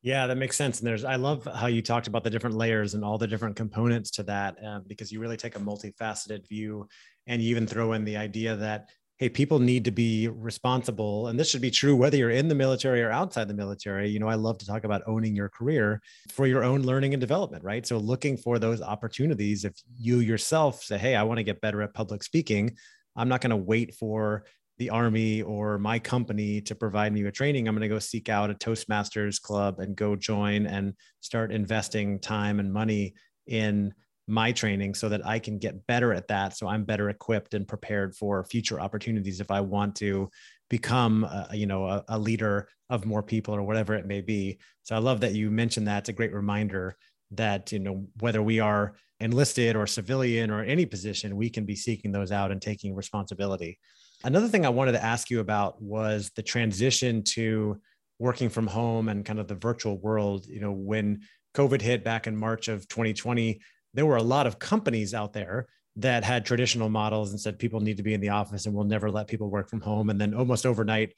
[0.03, 0.79] Yeah, that makes sense.
[0.81, 3.57] And there's, I love how you talked about the different layers and all the different
[3.57, 6.89] components to that, um, because you really take a multifaceted view,
[7.27, 11.39] and you even throw in the idea that hey, people need to be responsible, and
[11.39, 14.09] this should be true whether you're in the military or outside the military.
[14.09, 17.21] You know, I love to talk about owning your career for your own learning and
[17.21, 17.87] development, right?
[17.87, 19.67] So looking for those opportunities.
[19.67, 22.75] If you yourself say, hey, I want to get better at public speaking,
[23.15, 24.47] I'm not going to wait for
[24.81, 28.29] the army or my company to provide me with training i'm going to go seek
[28.29, 33.15] out a toastmasters club and go join and start investing time and money
[33.47, 33.93] in
[34.27, 37.69] my training so that i can get better at that so i'm better equipped and
[37.69, 40.29] prepared for future opportunities if i want to
[40.71, 44.59] become a, you know a, a leader of more people or whatever it may be.
[44.85, 45.99] So i love that you mentioned that.
[45.99, 46.97] It's a great reminder
[47.33, 51.77] that you know whether we are enlisted or civilian or any position we can be
[51.77, 53.79] seeking those out and taking responsibility
[54.23, 57.81] Another thing I wanted to ask you about was the transition to
[58.19, 60.47] working from home and kind of the virtual world.
[60.47, 61.23] You know, when
[61.55, 63.61] COVID hit back in March of 2020,
[63.95, 67.81] there were a lot of companies out there that had traditional models and said people
[67.81, 70.11] need to be in the office and we'll never let people work from home.
[70.11, 71.15] And then almost overnight,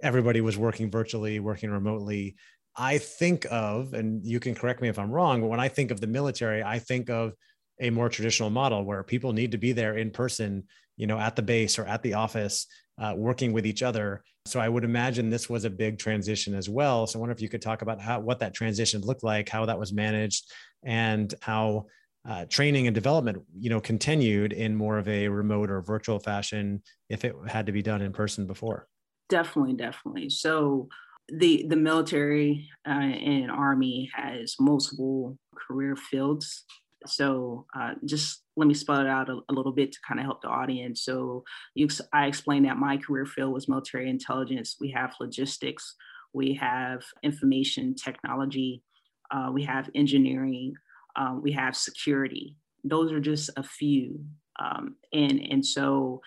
[0.00, 2.36] everybody was working virtually, working remotely.
[2.76, 5.90] I think of, and you can correct me if I'm wrong, but when I think
[5.90, 7.34] of the military, I think of
[7.80, 10.64] a more traditional model where people need to be there in person
[10.96, 12.66] you know at the base or at the office
[12.98, 14.22] uh, working with each other.
[14.46, 17.06] So i would imagine this was a big transition as well.
[17.06, 19.66] So i wonder if you could talk about how what that transition looked like how
[19.66, 20.52] that was managed
[20.84, 21.86] and how
[22.26, 26.82] uh, training and development you know continued in more of a remote or virtual fashion
[27.08, 28.86] if it had to be done in person before.
[29.28, 30.28] Definitely definitely.
[30.30, 30.88] So
[31.28, 36.64] the the military uh, and army has multiple career fields
[37.06, 40.26] so uh, just let me spell it out a, a little bit to kind of
[40.26, 41.02] help the audience.
[41.02, 44.76] So you, I explained that my career field was military intelligence.
[44.80, 45.94] We have logistics,
[46.32, 48.82] we have information technology,
[49.30, 50.74] uh, we have engineering,
[51.16, 52.56] um, we have security.
[52.84, 54.24] Those are just a few.
[54.60, 56.20] Um, and, and so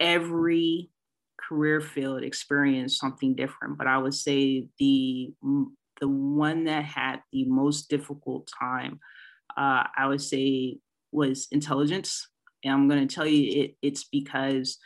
[0.00, 0.90] every
[1.48, 5.32] career field experienced something different, but I would say the,
[6.00, 8.98] the one that had the most difficult time
[9.56, 10.78] uh, I would say
[11.12, 12.28] was intelligence.
[12.64, 14.78] And I'm going to tell you it, it's because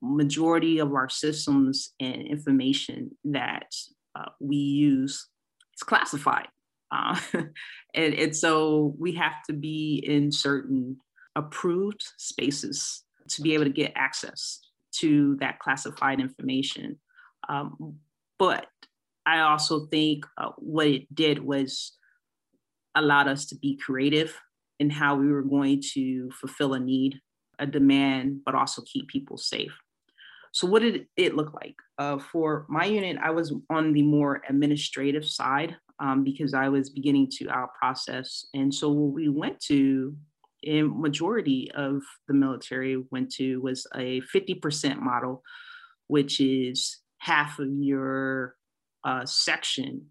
[0.00, 3.72] majority of our systems and information that
[4.16, 5.28] uh, we use
[5.76, 6.48] is classified.
[6.90, 7.18] Uh,
[7.94, 10.96] and, and so we have to be in certain
[11.36, 14.60] approved spaces to be able to get access
[14.92, 16.98] to that classified information.
[17.48, 17.96] Um,
[18.38, 18.66] but
[19.24, 21.92] I also think uh, what it did was
[22.94, 24.38] allowed us to be creative
[24.78, 27.20] in how we were going to fulfill a need,
[27.58, 29.72] a demand, but also keep people safe.
[30.52, 31.76] So, what did it look like?
[31.98, 36.90] Uh, for my unit, I was on the more administrative side um, because I was
[36.90, 38.46] beginning to out process.
[38.52, 40.14] And so, what we went to,
[40.62, 45.42] in majority of the military went to, was a 50% model,
[46.08, 48.56] which is half of your
[49.04, 50.06] uh, section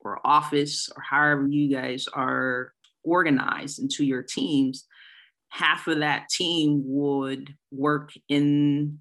[0.00, 2.72] or office or however you guys are
[3.04, 4.86] organized into your teams,
[5.48, 8.98] half of that team would work in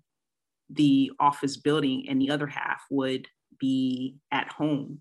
[0.69, 3.27] the office building and the other half would
[3.59, 4.99] be at home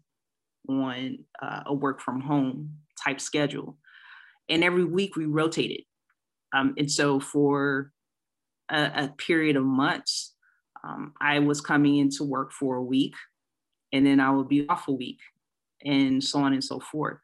[0.68, 2.70] on uh, a work from home
[3.02, 3.76] type schedule.
[4.48, 5.82] And every week we rotated.
[6.54, 7.92] Um, and so for
[8.70, 10.34] a, a period of months,
[10.84, 13.14] um, I was coming into work for a week
[13.92, 15.18] and then I would be off a week
[15.84, 17.18] and so on and so forth.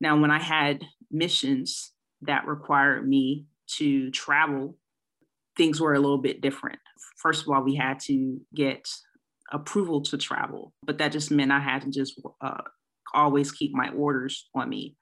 [0.00, 3.46] Now, when I had missions that required me
[3.78, 4.76] to travel,
[5.56, 6.78] things were a little bit different.
[7.16, 8.86] First of all, we had to get
[9.52, 12.62] approval to travel, but that just meant I had to just uh,
[13.14, 14.96] always keep my orders on me.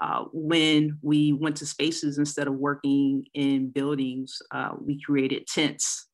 [0.00, 6.08] Uh, when we went to spaces instead of working in buildings, uh, we created tents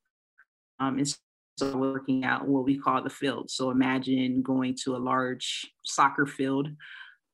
[0.79, 0.99] um,
[1.61, 3.51] so working out what we call the field.
[3.51, 6.69] So imagine going to a large soccer field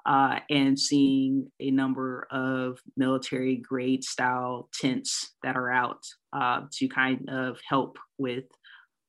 [0.05, 6.89] uh, and seeing a number of military grade style tents that are out uh, to
[6.89, 8.43] kind of help with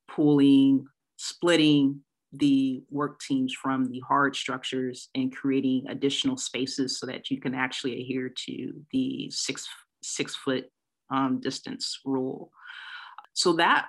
[0.09, 2.01] pooling, splitting
[2.33, 7.55] the work teams from the hard structures and creating additional spaces so that you can
[7.55, 9.67] actually adhere to the six
[10.01, 10.67] six foot
[11.11, 12.53] um, distance rule.
[13.33, 13.87] So that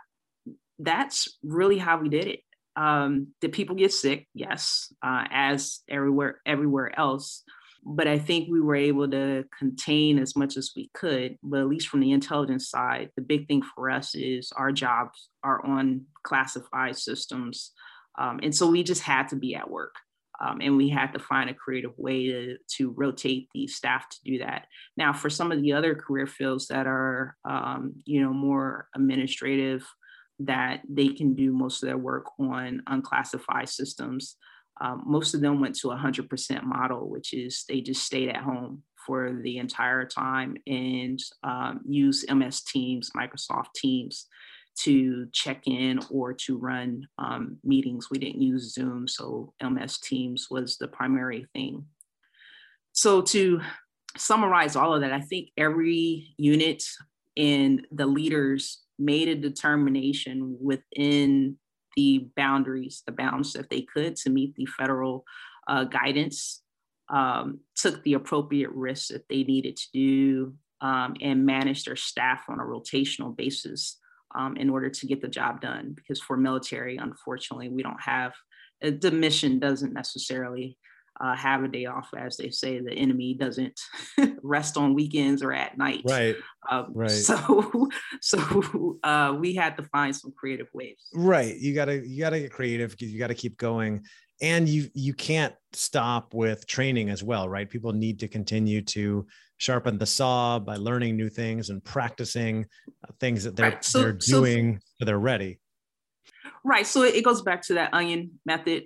[0.79, 2.39] that's really how we did it.
[2.75, 4.27] Um, did people get sick?
[4.33, 7.43] Yes, uh, as everywhere everywhere else.
[7.85, 11.37] But I think we were able to contain as much as we could.
[11.41, 15.29] But at least from the intelligence side, the big thing for us is our jobs
[15.43, 17.71] are on classified systems,
[18.17, 19.95] um, and so we just had to be at work.
[20.41, 24.17] Um, and we had to find a creative way to, to rotate the staff to
[24.23, 24.67] do that.
[24.95, 29.85] Now, for some of the other career fields that are, um, you know, more administrative,
[30.39, 34.37] that they can do most of their work on unclassified systems.
[34.81, 38.37] Um, most of them went to a 100% model, which is they just stayed at
[38.37, 44.27] home for the entire time and um, use MS Teams, Microsoft Teams
[44.77, 48.09] to check in or to run um, meetings.
[48.09, 51.85] We didn't use Zoom, so MS Teams was the primary thing.
[52.93, 53.61] So to
[54.17, 56.83] summarize all of that, I think every unit
[57.35, 61.57] and the leaders made a determination within
[61.95, 65.25] the boundaries, the bounds that they could to meet the federal
[65.67, 66.61] uh, guidance,
[67.09, 72.43] um, took the appropriate risks that they needed to do, um, and managed their staff
[72.47, 73.97] on a rotational basis
[74.35, 75.93] um, in order to get the job done.
[75.95, 78.33] Because for military, unfortunately, we don't have
[78.83, 80.77] uh, the mission doesn't necessarily
[81.19, 82.79] uh, have a day off, as they say.
[82.79, 83.79] The enemy doesn't
[84.43, 86.01] rest on weekends or at night.
[86.05, 86.35] Right.
[86.69, 87.11] Um, right.
[87.11, 87.89] So,
[88.21, 91.07] so uh, we had to find some creative ways.
[91.13, 91.55] Right.
[91.57, 92.95] You gotta you gotta get creative.
[92.99, 94.03] You gotta keep going,
[94.41, 97.69] and you you can't stop with training as well, right?
[97.69, 102.65] People need to continue to sharpen the saw by learning new things and practicing
[103.03, 103.83] uh, things that they're right.
[103.83, 105.59] so, they're doing so, so they're ready.
[106.63, 106.87] Right.
[106.87, 108.83] So it goes back to that onion method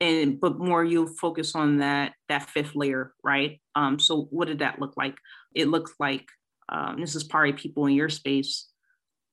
[0.00, 4.60] and but more you focus on that that fifth layer right um so what did
[4.60, 5.16] that look like
[5.54, 6.26] it looks like
[6.68, 8.68] um, this is probably people in your space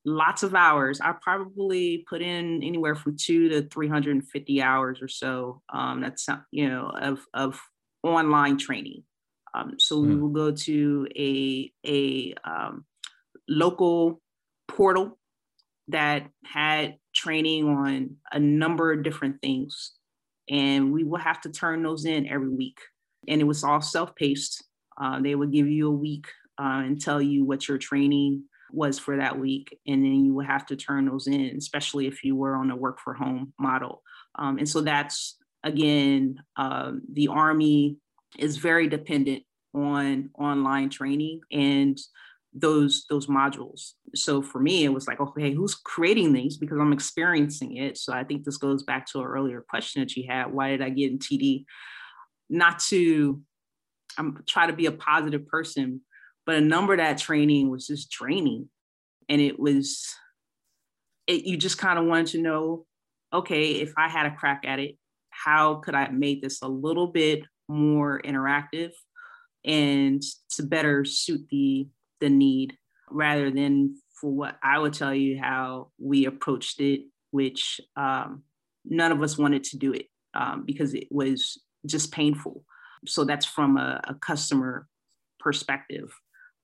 [0.05, 5.61] lots of hours i probably put in anywhere from two to 350 hours or so
[5.73, 7.59] um, that's you know of of
[8.03, 9.03] online training
[9.53, 10.07] um, so mm.
[10.07, 10.21] we hmm.
[10.21, 12.85] will go to a a um,
[13.47, 14.21] local
[14.67, 15.17] portal
[15.87, 19.93] that had training on a number of different things
[20.49, 22.79] and we will have to turn those in every week.
[23.27, 24.63] And it was all self-paced.
[24.99, 26.27] Uh, they would give you a week
[26.59, 30.45] uh, and tell you what your training was for that week, and then you would
[30.45, 34.03] have to turn those in, especially if you were on a work for home model.
[34.35, 37.97] Um, and so that's again, um, the Army
[38.37, 39.43] is very dependent
[39.73, 41.97] on online training and
[42.53, 43.91] those those modules.
[44.15, 46.57] So for me it was like okay who's creating these?
[46.57, 47.97] Because i'm experiencing it.
[47.97, 50.81] So i think this goes back to an earlier question that you had why did
[50.81, 51.65] i get in td
[52.49, 53.41] not to
[54.17, 56.01] i'm try to be a positive person
[56.49, 58.69] but a number of that training was just draining.
[59.29, 60.15] And it was
[61.27, 62.87] it, you just kind of wanted to know
[63.31, 64.97] okay if i had a crack at it
[65.29, 68.89] how could i make this a little bit more interactive
[69.63, 71.87] and to better suit the
[72.19, 72.77] the need
[73.09, 77.01] rather than for what I would tell you how we approached it,
[77.31, 78.43] which um,
[78.85, 82.63] none of us wanted to do it um, because it was just painful.
[83.05, 84.87] So that's from a, a customer
[85.39, 86.13] perspective.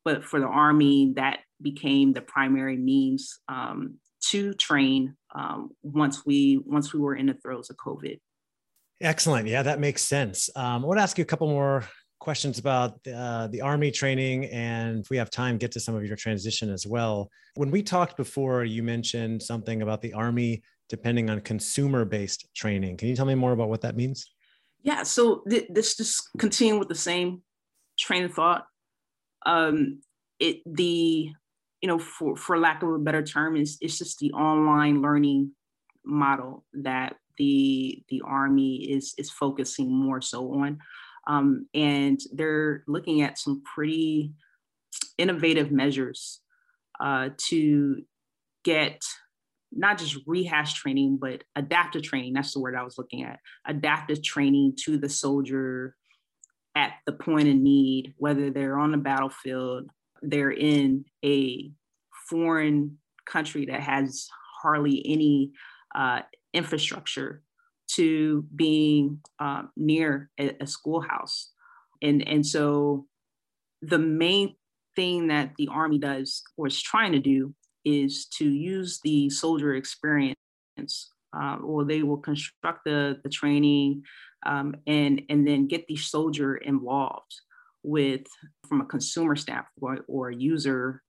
[0.04, 3.96] But for the Army, that became the primary means um,
[4.30, 8.20] to train um, once we once we were in the throes of COVID.
[9.02, 9.48] Excellent.
[9.48, 10.50] Yeah, that makes sense.
[10.56, 11.84] Um, I want to ask you a couple more
[12.26, 16.04] questions about uh, the Army training, and if we have time, get to some of
[16.04, 17.30] your transition as well.
[17.54, 22.98] When we talked before, you mentioned something about the Army depending on consumer based training.
[22.98, 24.26] Can you tell me more about what that means?
[24.82, 27.44] Yeah, so th- this just continue with the same
[27.98, 28.66] train of thought.
[29.46, 30.02] Um,
[30.40, 31.30] it the
[31.82, 35.52] you know for for lack of a better term is it's just the online learning
[36.04, 40.80] model that the the army is is focusing more so on
[41.28, 44.32] um, and they're looking at some pretty
[45.18, 46.42] innovative measures
[47.00, 48.04] uh, to
[48.64, 49.02] get
[49.72, 52.34] not just rehash training, but adaptive training.
[52.34, 53.40] That's the word I was looking at.
[53.68, 55.96] Adaptive training to the soldier
[56.76, 59.90] at the point of need, whether they're on the battlefield,
[60.22, 61.72] they're in a
[62.30, 64.28] foreign country that has
[64.62, 65.52] hardly any
[65.94, 66.22] uh,
[66.54, 67.42] infrastructure
[67.96, 71.52] to being um, near a, a schoolhouse.
[72.02, 73.06] And, and so
[73.82, 74.56] the main
[74.96, 79.76] thing that the Army does or is trying to do is to use the soldier
[79.76, 80.36] experience
[81.36, 84.04] uh, or they will construct the, the training
[84.46, 87.42] um, and, and then get the soldier involved
[87.84, 88.22] with
[88.68, 91.02] from a consumer standpoint or a user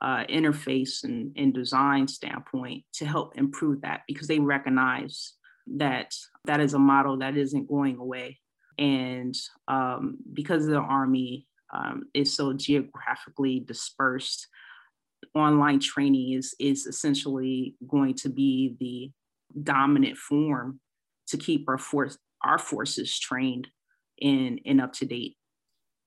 [0.00, 5.34] uh, interface and, and design standpoint to help improve that because they recognize
[5.66, 8.38] that that is a model that isn't going away.
[8.78, 9.34] And
[9.68, 14.48] um, because the Army um, is so geographically dispersed,
[15.34, 19.10] online training is, is essentially going to be the
[19.62, 20.80] dominant form
[21.28, 23.68] to keep our force our forces trained
[24.20, 25.36] and, and up to date.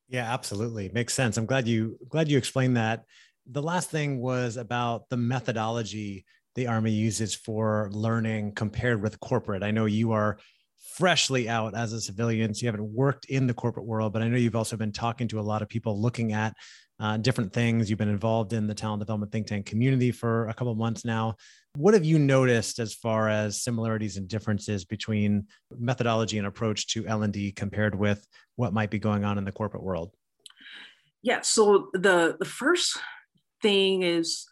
[0.07, 0.89] Yeah, absolutely.
[0.93, 1.35] Makes sense.
[1.37, 3.03] I'm glad you glad you explained that.
[3.49, 6.25] The last thing was about the methodology
[6.57, 9.61] the Army uses for learning compared with corporate.
[9.61, 10.39] I know you are
[10.95, 14.27] freshly out as a civilian, so you haven't worked in the corporate world, but I
[14.27, 16.55] know you've also been talking to a lot of people looking at
[16.99, 17.91] uh, different things.
[17.91, 21.05] You've been involved in the talent development think tank community for a couple of months
[21.05, 21.35] now.
[21.75, 25.45] What have you noticed as far as similarities and differences between
[25.77, 29.83] methodology and approach to L&D compared with what might be going on in the corporate
[29.83, 30.11] world?
[31.21, 32.97] Yeah, so the the first
[33.61, 34.47] thing is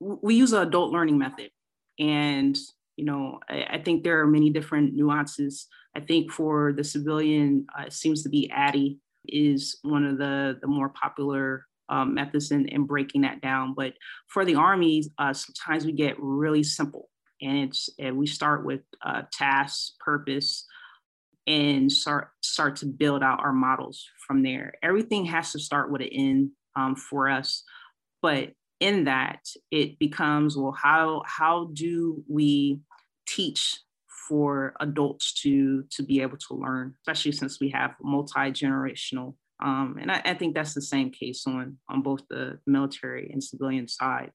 [0.00, 1.50] we use an adult learning method.
[1.98, 2.56] And
[2.96, 5.68] you know I, I, think there are many different nuances.
[5.94, 8.98] I think for the civilian uh, it seems to be ADDIE
[9.28, 13.74] is one of the the more popular um, methods in, in breaking that down.
[13.74, 13.94] But
[14.28, 17.10] for the Army, uh, sometimes we get really simple.
[17.42, 20.66] And it's and we start with uh, tasks purpose
[21.46, 24.74] and start start to build out our models from there.
[24.82, 27.64] Everything has to start with an end um, for us.
[28.22, 32.80] But in that it becomes well how how do we
[33.28, 33.78] teach
[34.28, 40.10] for adults to to be able to learn especially since we have multi-generational um, and
[40.10, 44.32] I, I, think that's the same case on on both the military and civilian side.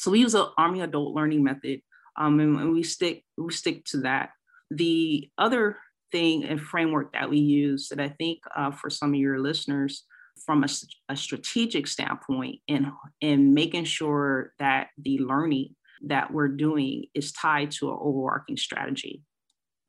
[0.00, 1.80] So we use an army adult learning method
[2.18, 4.30] um, and, and we stick we stick to that.
[4.72, 5.76] The other
[6.12, 10.04] thing and framework that we use that i think uh, for some of your listeners
[10.44, 10.68] from a,
[11.08, 15.74] a strategic standpoint in, in making sure that the learning
[16.04, 19.22] that we're doing is tied to an overarching strategy.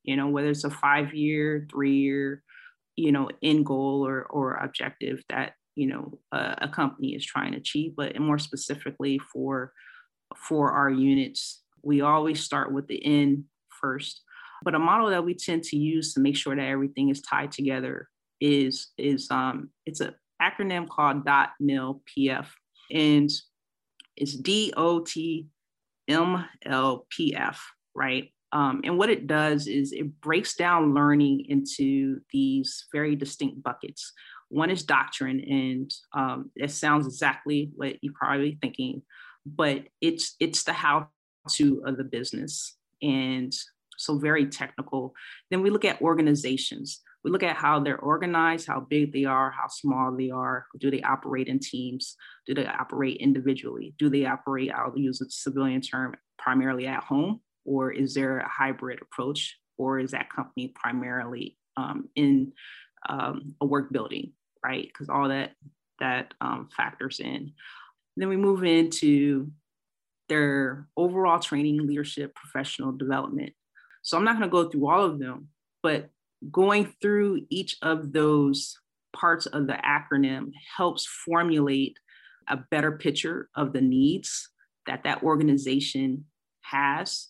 [0.03, 2.43] You know, whether it's a five year, three year,
[2.95, 7.53] you know, end goal or, or objective that, you know, a, a company is trying
[7.53, 9.71] to achieve, but more specifically for,
[10.35, 13.45] for our units, we always start with the end
[13.81, 14.21] first.
[14.63, 17.51] But a model that we tend to use to make sure that everything is tied
[17.51, 18.07] together
[18.41, 20.13] is is um it's a
[20.43, 22.47] acronym called DOTMLPF
[22.91, 23.29] and
[24.15, 25.47] it's d-o-t-m-l-p-f
[27.95, 28.33] right?
[28.51, 34.13] Um, and what it does is it breaks down learning into these very distinct buckets.
[34.49, 39.03] One is doctrine and um, it sounds exactly what you're probably thinking
[39.45, 41.07] but it's it's the how
[41.49, 43.53] to of the business and
[43.97, 45.13] so very technical.
[45.51, 49.51] Then we look at organizations we look at how they're organized, how big they are,
[49.51, 50.65] how small they are.
[50.79, 52.15] Do they operate in teams?
[52.45, 53.95] Do they operate individually?
[53.97, 57.39] Do they operate, I'll use a civilian term, primarily at home?
[57.65, 59.57] Or is there a hybrid approach?
[59.77, 62.51] Or is that company primarily um, in
[63.07, 64.87] um, a work building, right?
[64.87, 65.51] Because all that
[65.99, 67.53] that um, factors in.
[68.17, 69.51] Then we move into
[70.29, 73.53] their overall training, leadership, professional development.
[74.01, 75.49] So I'm not going to go through all of them,
[75.81, 76.09] but
[76.51, 78.77] going through each of those
[79.15, 81.97] parts of the acronym helps formulate
[82.47, 84.49] a better picture of the needs
[84.87, 86.25] that that organization
[86.61, 87.29] has.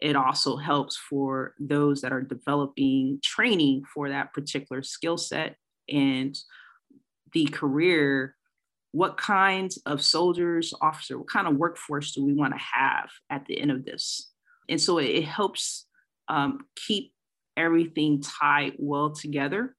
[0.00, 5.56] It also helps for those that are developing training for that particular skill set
[5.88, 6.36] and
[7.32, 8.34] the career.
[8.92, 13.46] What kinds of soldiers officer what kind of workforce do we want to have at
[13.46, 14.32] the end of this?
[14.68, 15.86] And so it, helps
[16.28, 17.12] um, keep
[17.60, 19.76] everything tied well together.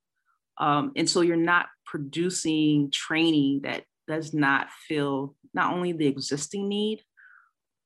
[0.59, 6.69] Um, and so you're not producing training that does not fill not only the existing
[6.69, 7.01] need,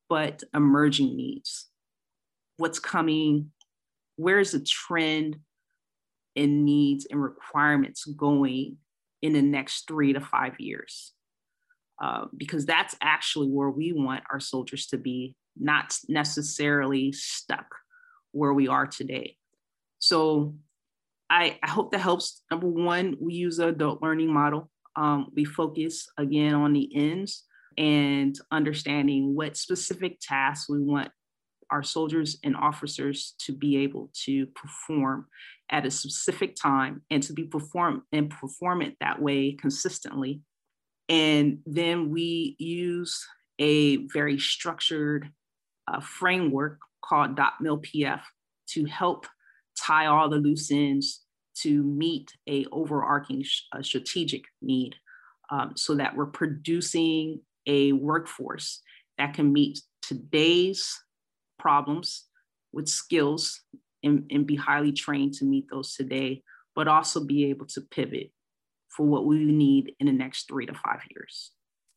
[0.09, 1.67] but emerging needs.
[2.57, 3.51] What's coming?
[4.17, 5.39] Where's the trend
[6.35, 8.77] in needs and requirements going
[9.21, 11.13] in the next three to five years?
[12.01, 17.67] Uh, because that's actually where we want our soldiers to be, not necessarily stuck
[18.33, 19.37] where we are today.
[20.05, 20.53] So
[21.31, 22.43] I, I hope that helps.
[22.51, 24.69] Number one, we use an adult learning model.
[24.95, 27.43] Um, we focus again on the ends
[27.75, 31.09] and understanding what specific tasks we want
[31.71, 35.25] our soldiers and officers to be able to perform
[35.71, 40.41] at a specific time and to be perform and perform it that way consistently.
[41.09, 43.25] And then we use
[43.57, 45.31] a very structured
[45.91, 48.21] uh, framework called DOTMLPF
[48.67, 49.25] to help
[49.78, 51.21] tie all the loose ends
[51.61, 54.95] to meet a overarching uh, strategic need
[55.49, 58.82] um, so that we're producing a workforce
[59.17, 60.99] that can meet today's
[61.57, 62.26] problems
[62.73, 63.61] with skills
[64.03, 66.43] and, and be highly trained to meet those today,
[66.76, 68.32] but also be able to pivot
[68.89, 71.51] for what we need in the next three to five years.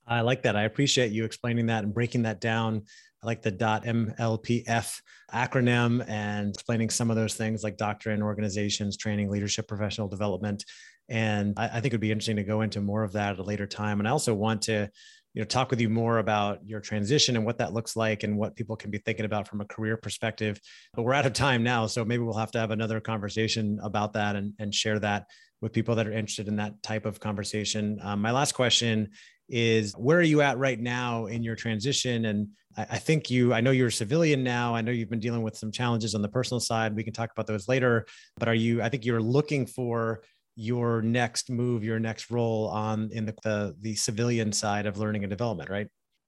[0.07, 0.57] I like that.
[0.57, 2.85] I appreciate you explaining that and breaking that down
[3.23, 5.01] like the MLPF
[5.33, 10.65] acronym and explaining some of those things like doctrine, organizations, training, leadership, professional development.
[11.09, 13.39] And I, I think it would be interesting to go into more of that at
[13.39, 13.99] a later time.
[13.99, 14.91] And I also want to
[15.35, 18.37] you know talk with you more about your transition and what that looks like and
[18.37, 20.59] what people can be thinking about from a career perspective
[20.95, 24.15] but we're out of time now so maybe we'll have to have another conversation about
[24.15, 25.27] that and, and share that
[25.61, 29.11] with people that are interested in that type of conversation um, my last question
[29.49, 33.55] is where are you at right now in your transition and I, I think you
[33.55, 36.23] i know you're a civilian now i know you've been dealing with some challenges on
[36.23, 38.07] the personal side we can talk about those later
[38.39, 40.23] but are you i think you're looking for
[40.61, 45.23] your next move, your next role on in the, the, the civilian side of learning
[45.23, 45.87] and development, right?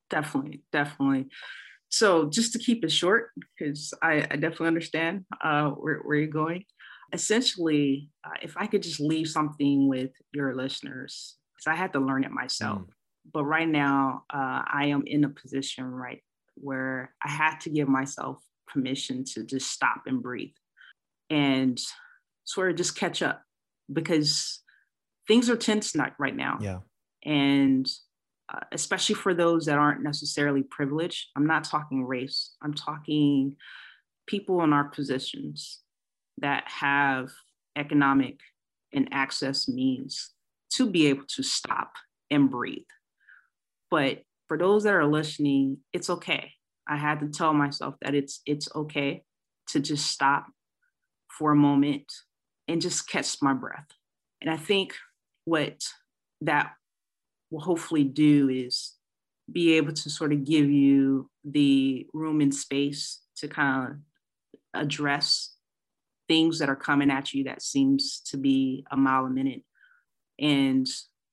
[0.08, 1.26] Definitely, definitely.
[1.88, 6.28] So just to keep it short, because I, I, definitely understand uh, where, where you're
[6.28, 6.62] going.
[7.12, 11.98] Essentially, uh, if I could just leave something with your listeners, because I had to
[11.98, 12.82] learn it myself.
[12.82, 12.86] Mm.
[13.32, 16.22] But right now, uh, I am in a position right
[16.54, 20.54] where I had to give myself permission to just stop and breathe
[21.28, 21.80] and
[22.44, 23.42] sort of just catch up
[23.92, 24.60] because
[25.26, 26.58] things are tense right now.
[26.60, 26.78] Yeah.
[27.24, 27.88] And
[28.52, 33.56] uh, especially for those that aren't necessarily privileged, I'm not talking race, I'm talking
[34.26, 35.80] people in our positions
[36.38, 37.30] that have
[37.76, 38.40] economic
[38.92, 40.30] and access means
[40.70, 41.92] to be able to stop
[42.30, 42.82] and breathe.
[43.90, 46.52] But for those that are listening, it's okay.
[46.88, 49.22] I had to tell myself that it's it's okay
[49.68, 50.46] to just stop
[51.28, 52.12] for a moment
[52.68, 53.86] and just catch my breath.
[54.40, 54.94] And I think
[55.44, 55.84] what
[56.40, 56.72] that
[57.50, 58.94] will hopefully do is
[59.50, 63.96] be able to sort of give you the room and space to kind of
[64.74, 65.54] address
[66.28, 69.62] things that are coming at you that seems to be a mile a minute
[70.38, 70.86] and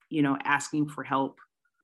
[0.10, 1.40] you know asking for help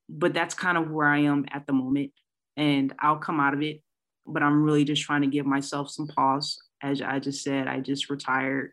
[0.08, 2.10] but that's kind of where i am at the moment
[2.56, 3.82] and i'll come out of it
[4.26, 7.80] but i'm really just trying to give myself some pause as i just said i
[7.80, 8.72] just retired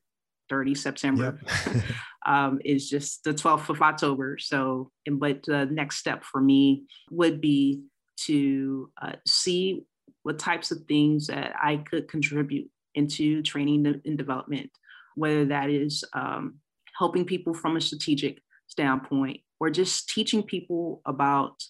[0.51, 1.83] 30 September yep.
[2.25, 4.37] um, is just the 12th of October.
[4.37, 7.81] So, but the next step for me would be
[8.25, 9.85] to uh, see
[10.23, 14.69] what types of things that I could contribute into training and development,
[15.15, 16.55] whether that is um,
[16.99, 21.63] helping people from a strategic standpoint or just teaching people about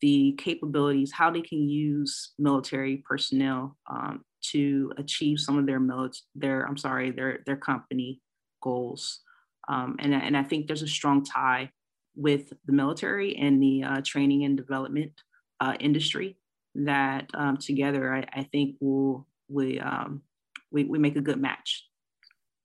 [0.00, 6.24] the capabilities, how they can use military personnel um, to achieve some of their military,
[6.34, 8.20] their I'm sorry, their their company
[8.62, 9.20] goals.
[9.68, 11.70] Um, and, and I think there's a strong tie
[12.16, 15.12] with the military and the uh, training and development
[15.60, 16.36] uh, industry
[16.74, 20.22] that um, together I, I, think will we, um,
[20.70, 21.86] we we make a good match.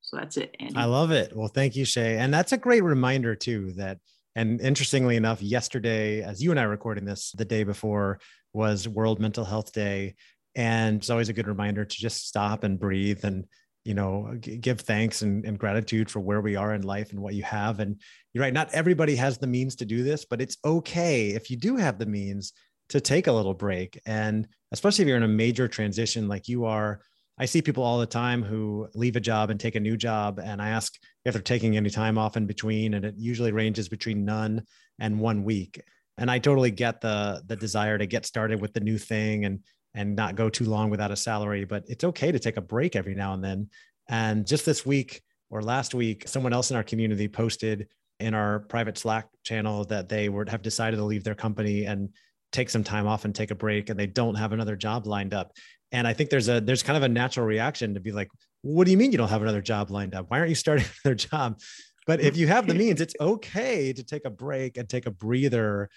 [0.02, 0.56] So that's it.
[0.60, 0.76] Andy.
[0.76, 1.36] I love it.
[1.36, 2.18] Well, thank you, Shay.
[2.18, 4.00] And that's a great reminder too that
[4.36, 8.20] and interestingly enough, yesterday, as you and I recording this, the day before
[8.54, 10.16] was World Mental Health Day.
[10.56, 13.46] And it's always a good reminder to just stop and breathe and
[13.84, 17.34] you know give thanks and, and, gratitude for where we are in life and what
[17.34, 18.00] you have and
[18.32, 21.58] you're right not everybody has the means to do this but it's okay if you
[21.58, 22.54] do have the means
[22.90, 26.66] to take a little break and especially if you're in a major transition like you
[26.66, 27.02] are
[27.42, 30.40] i see people all the time who leave a job and take a new job
[30.42, 30.94] and i ask
[31.26, 34.64] if they're taking any time off in between and it usually ranges between none
[35.00, 35.82] and one week
[36.18, 39.60] and i totally get the the desire to get started with the new thing and
[39.94, 41.66] and not go too long without a salary.
[41.66, 43.70] But it's okay to take a break every now and then.
[44.08, 47.88] And just this week or last week, someone else in our community posted
[48.20, 52.10] in our private Slack channel that they would have decided to leave their company and
[52.52, 55.34] take some time off and take a break and they don't have another job lined
[55.34, 55.54] up.
[55.92, 58.30] And I think there's a there's kind of a natural reaction to be like,
[58.62, 60.30] what do you mean you don't have another job lined up?
[60.30, 61.60] Why aren't you starting another job?
[62.08, 65.12] But if you have the means, it's okay to take a break and take a
[65.12, 65.90] breather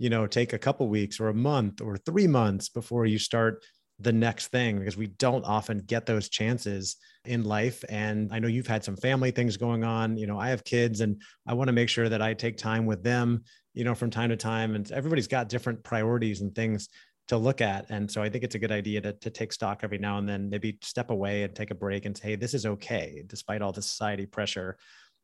[0.00, 3.62] you know take a couple weeks or a month or three months before you start
[4.00, 6.96] the next thing because we don't often get those chances
[7.26, 10.48] in life and i know you've had some family things going on you know i
[10.48, 13.44] have kids and i want to make sure that i take time with them
[13.74, 16.88] you know from time to time and everybody's got different priorities and things
[17.30, 19.80] to look at and so i think it's a good idea to, to take stock
[19.82, 22.54] every now and then maybe step away and take a break and say hey this
[22.54, 24.76] is okay despite all the society pressure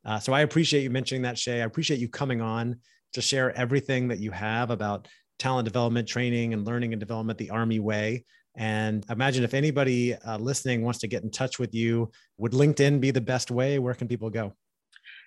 [0.05, 2.75] uh, so i appreciate you mentioning that shay i appreciate you coming on
[3.13, 5.07] to share everything that you have about
[5.39, 8.25] talent development, training, and learning and development the Army way.
[8.55, 12.99] And imagine if anybody uh, listening wants to get in touch with you, would LinkedIn
[12.99, 13.77] be the best way?
[13.77, 14.53] Where can people go?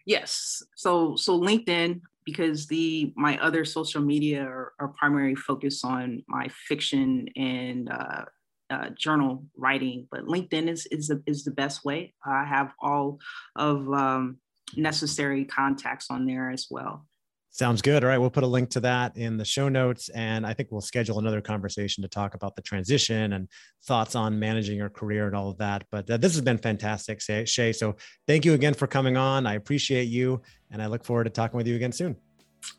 [0.04, 0.62] Yes.
[0.74, 2.00] So so LinkedIn
[2.30, 8.24] because the my other social media are, are primary focus on my fiction and uh,
[8.70, 12.14] uh, journal writing, but LinkedIn is is the, is the best way.
[12.24, 13.18] I have all
[13.56, 14.38] of um,
[14.76, 17.06] necessary contacts on there as well.
[17.52, 18.04] Sounds good.
[18.04, 18.18] All right.
[18.18, 20.08] We'll put a link to that in the show notes.
[20.10, 23.48] And I think we'll schedule another conversation to talk about the transition and
[23.82, 25.84] thoughts on managing your career and all of that.
[25.90, 27.72] But uh, this has been fantastic, Shay.
[27.72, 27.96] So
[28.28, 29.46] thank you again for coming on.
[29.46, 30.40] I appreciate you.
[30.70, 32.16] And I look forward to talking with you again soon.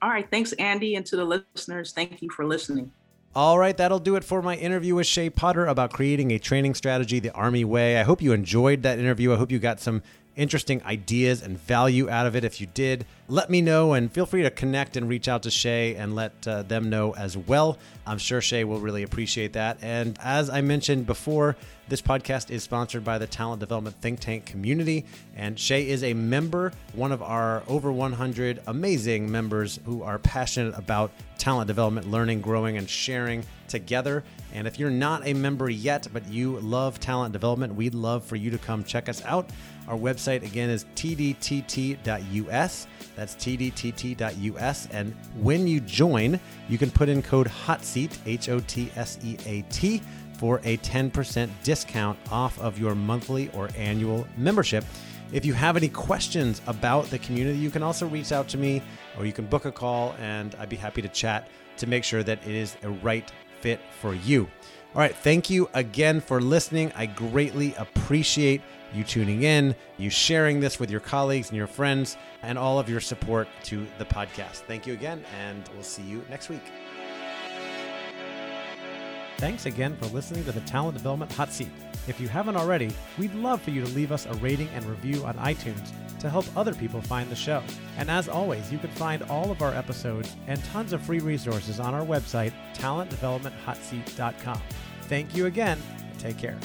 [0.01, 0.27] All right.
[0.31, 0.95] Thanks, Andy.
[0.95, 2.91] And to the listeners, thank you for listening.
[3.33, 6.73] All right, that'll do it for my interview with Shay Potter about creating a training
[6.73, 7.97] strategy the Army way.
[7.97, 9.31] I hope you enjoyed that interview.
[9.31, 10.03] I hope you got some
[10.41, 12.43] interesting ideas and value out of it.
[12.43, 15.51] If you did, let me know and feel free to connect and reach out to
[15.51, 17.77] Shay and let uh, them know as well.
[18.07, 19.77] I'm sure Shay will really appreciate that.
[19.83, 21.55] And as I mentioned before,
[21.89, 25.05] this podcast is sponsored by the Talent Development Think Tank community.
[25.35, 30.75] And Shay is a member, one of our over 100 amazing members who are passionate
[30.75, 34.23] about talent development, learning, growing, and sharing together.
[34.53, 38.35] And if you're not a member yet, but you love talent development, we'd love for
[38.35, 39.49] you to come check us out.
[39.87, 41.97] Our website again is tdtt.us.
[43.15, 44.87] That's tdtt.us.
[44.91, 49.37] And when you join, you can put in code HOTSEAT, H O T S E
[49.45, 50.01] A T,
[50.37, 54.83] for a 10% discount off of your monthly or annual membership.
[55.31, 58.81] If you have any questions about the community, you can also reach out to me
[59.17, 61.47] or you can book a call and I'd be happy to chat
[61.77, 63.31] to make sure that it is a right
[63.61, 64.49] fit for you.
[64.93, 66.91] All right, thank you again for listening.
[66.95, 68.61] I greatly appreciate
[68.93, 72.89] you tuning in, you sharing this with your colleagues and your friends, and all of
[72.89, 74.63] your support to the podcast.
[74.67, 76.63] Thank you again, and we'll see you next week.
[79.37, 81.69] Thanks again for listening to the Talent Development Hot Seat.
[82.07, 85.23] If you haven't already, we'd love for you to leave us a rating and review
[85.25, 87.63] on iTunes to help other people find the show.
[87.97, 91.79] And as always, you can find all of our episodes and tons of free resources
[91.79, 94.61] on our website, talentdevelopmenthotseat.com.
[95.03, 95.81] Thank you again,
[96.19, 96.57] take care.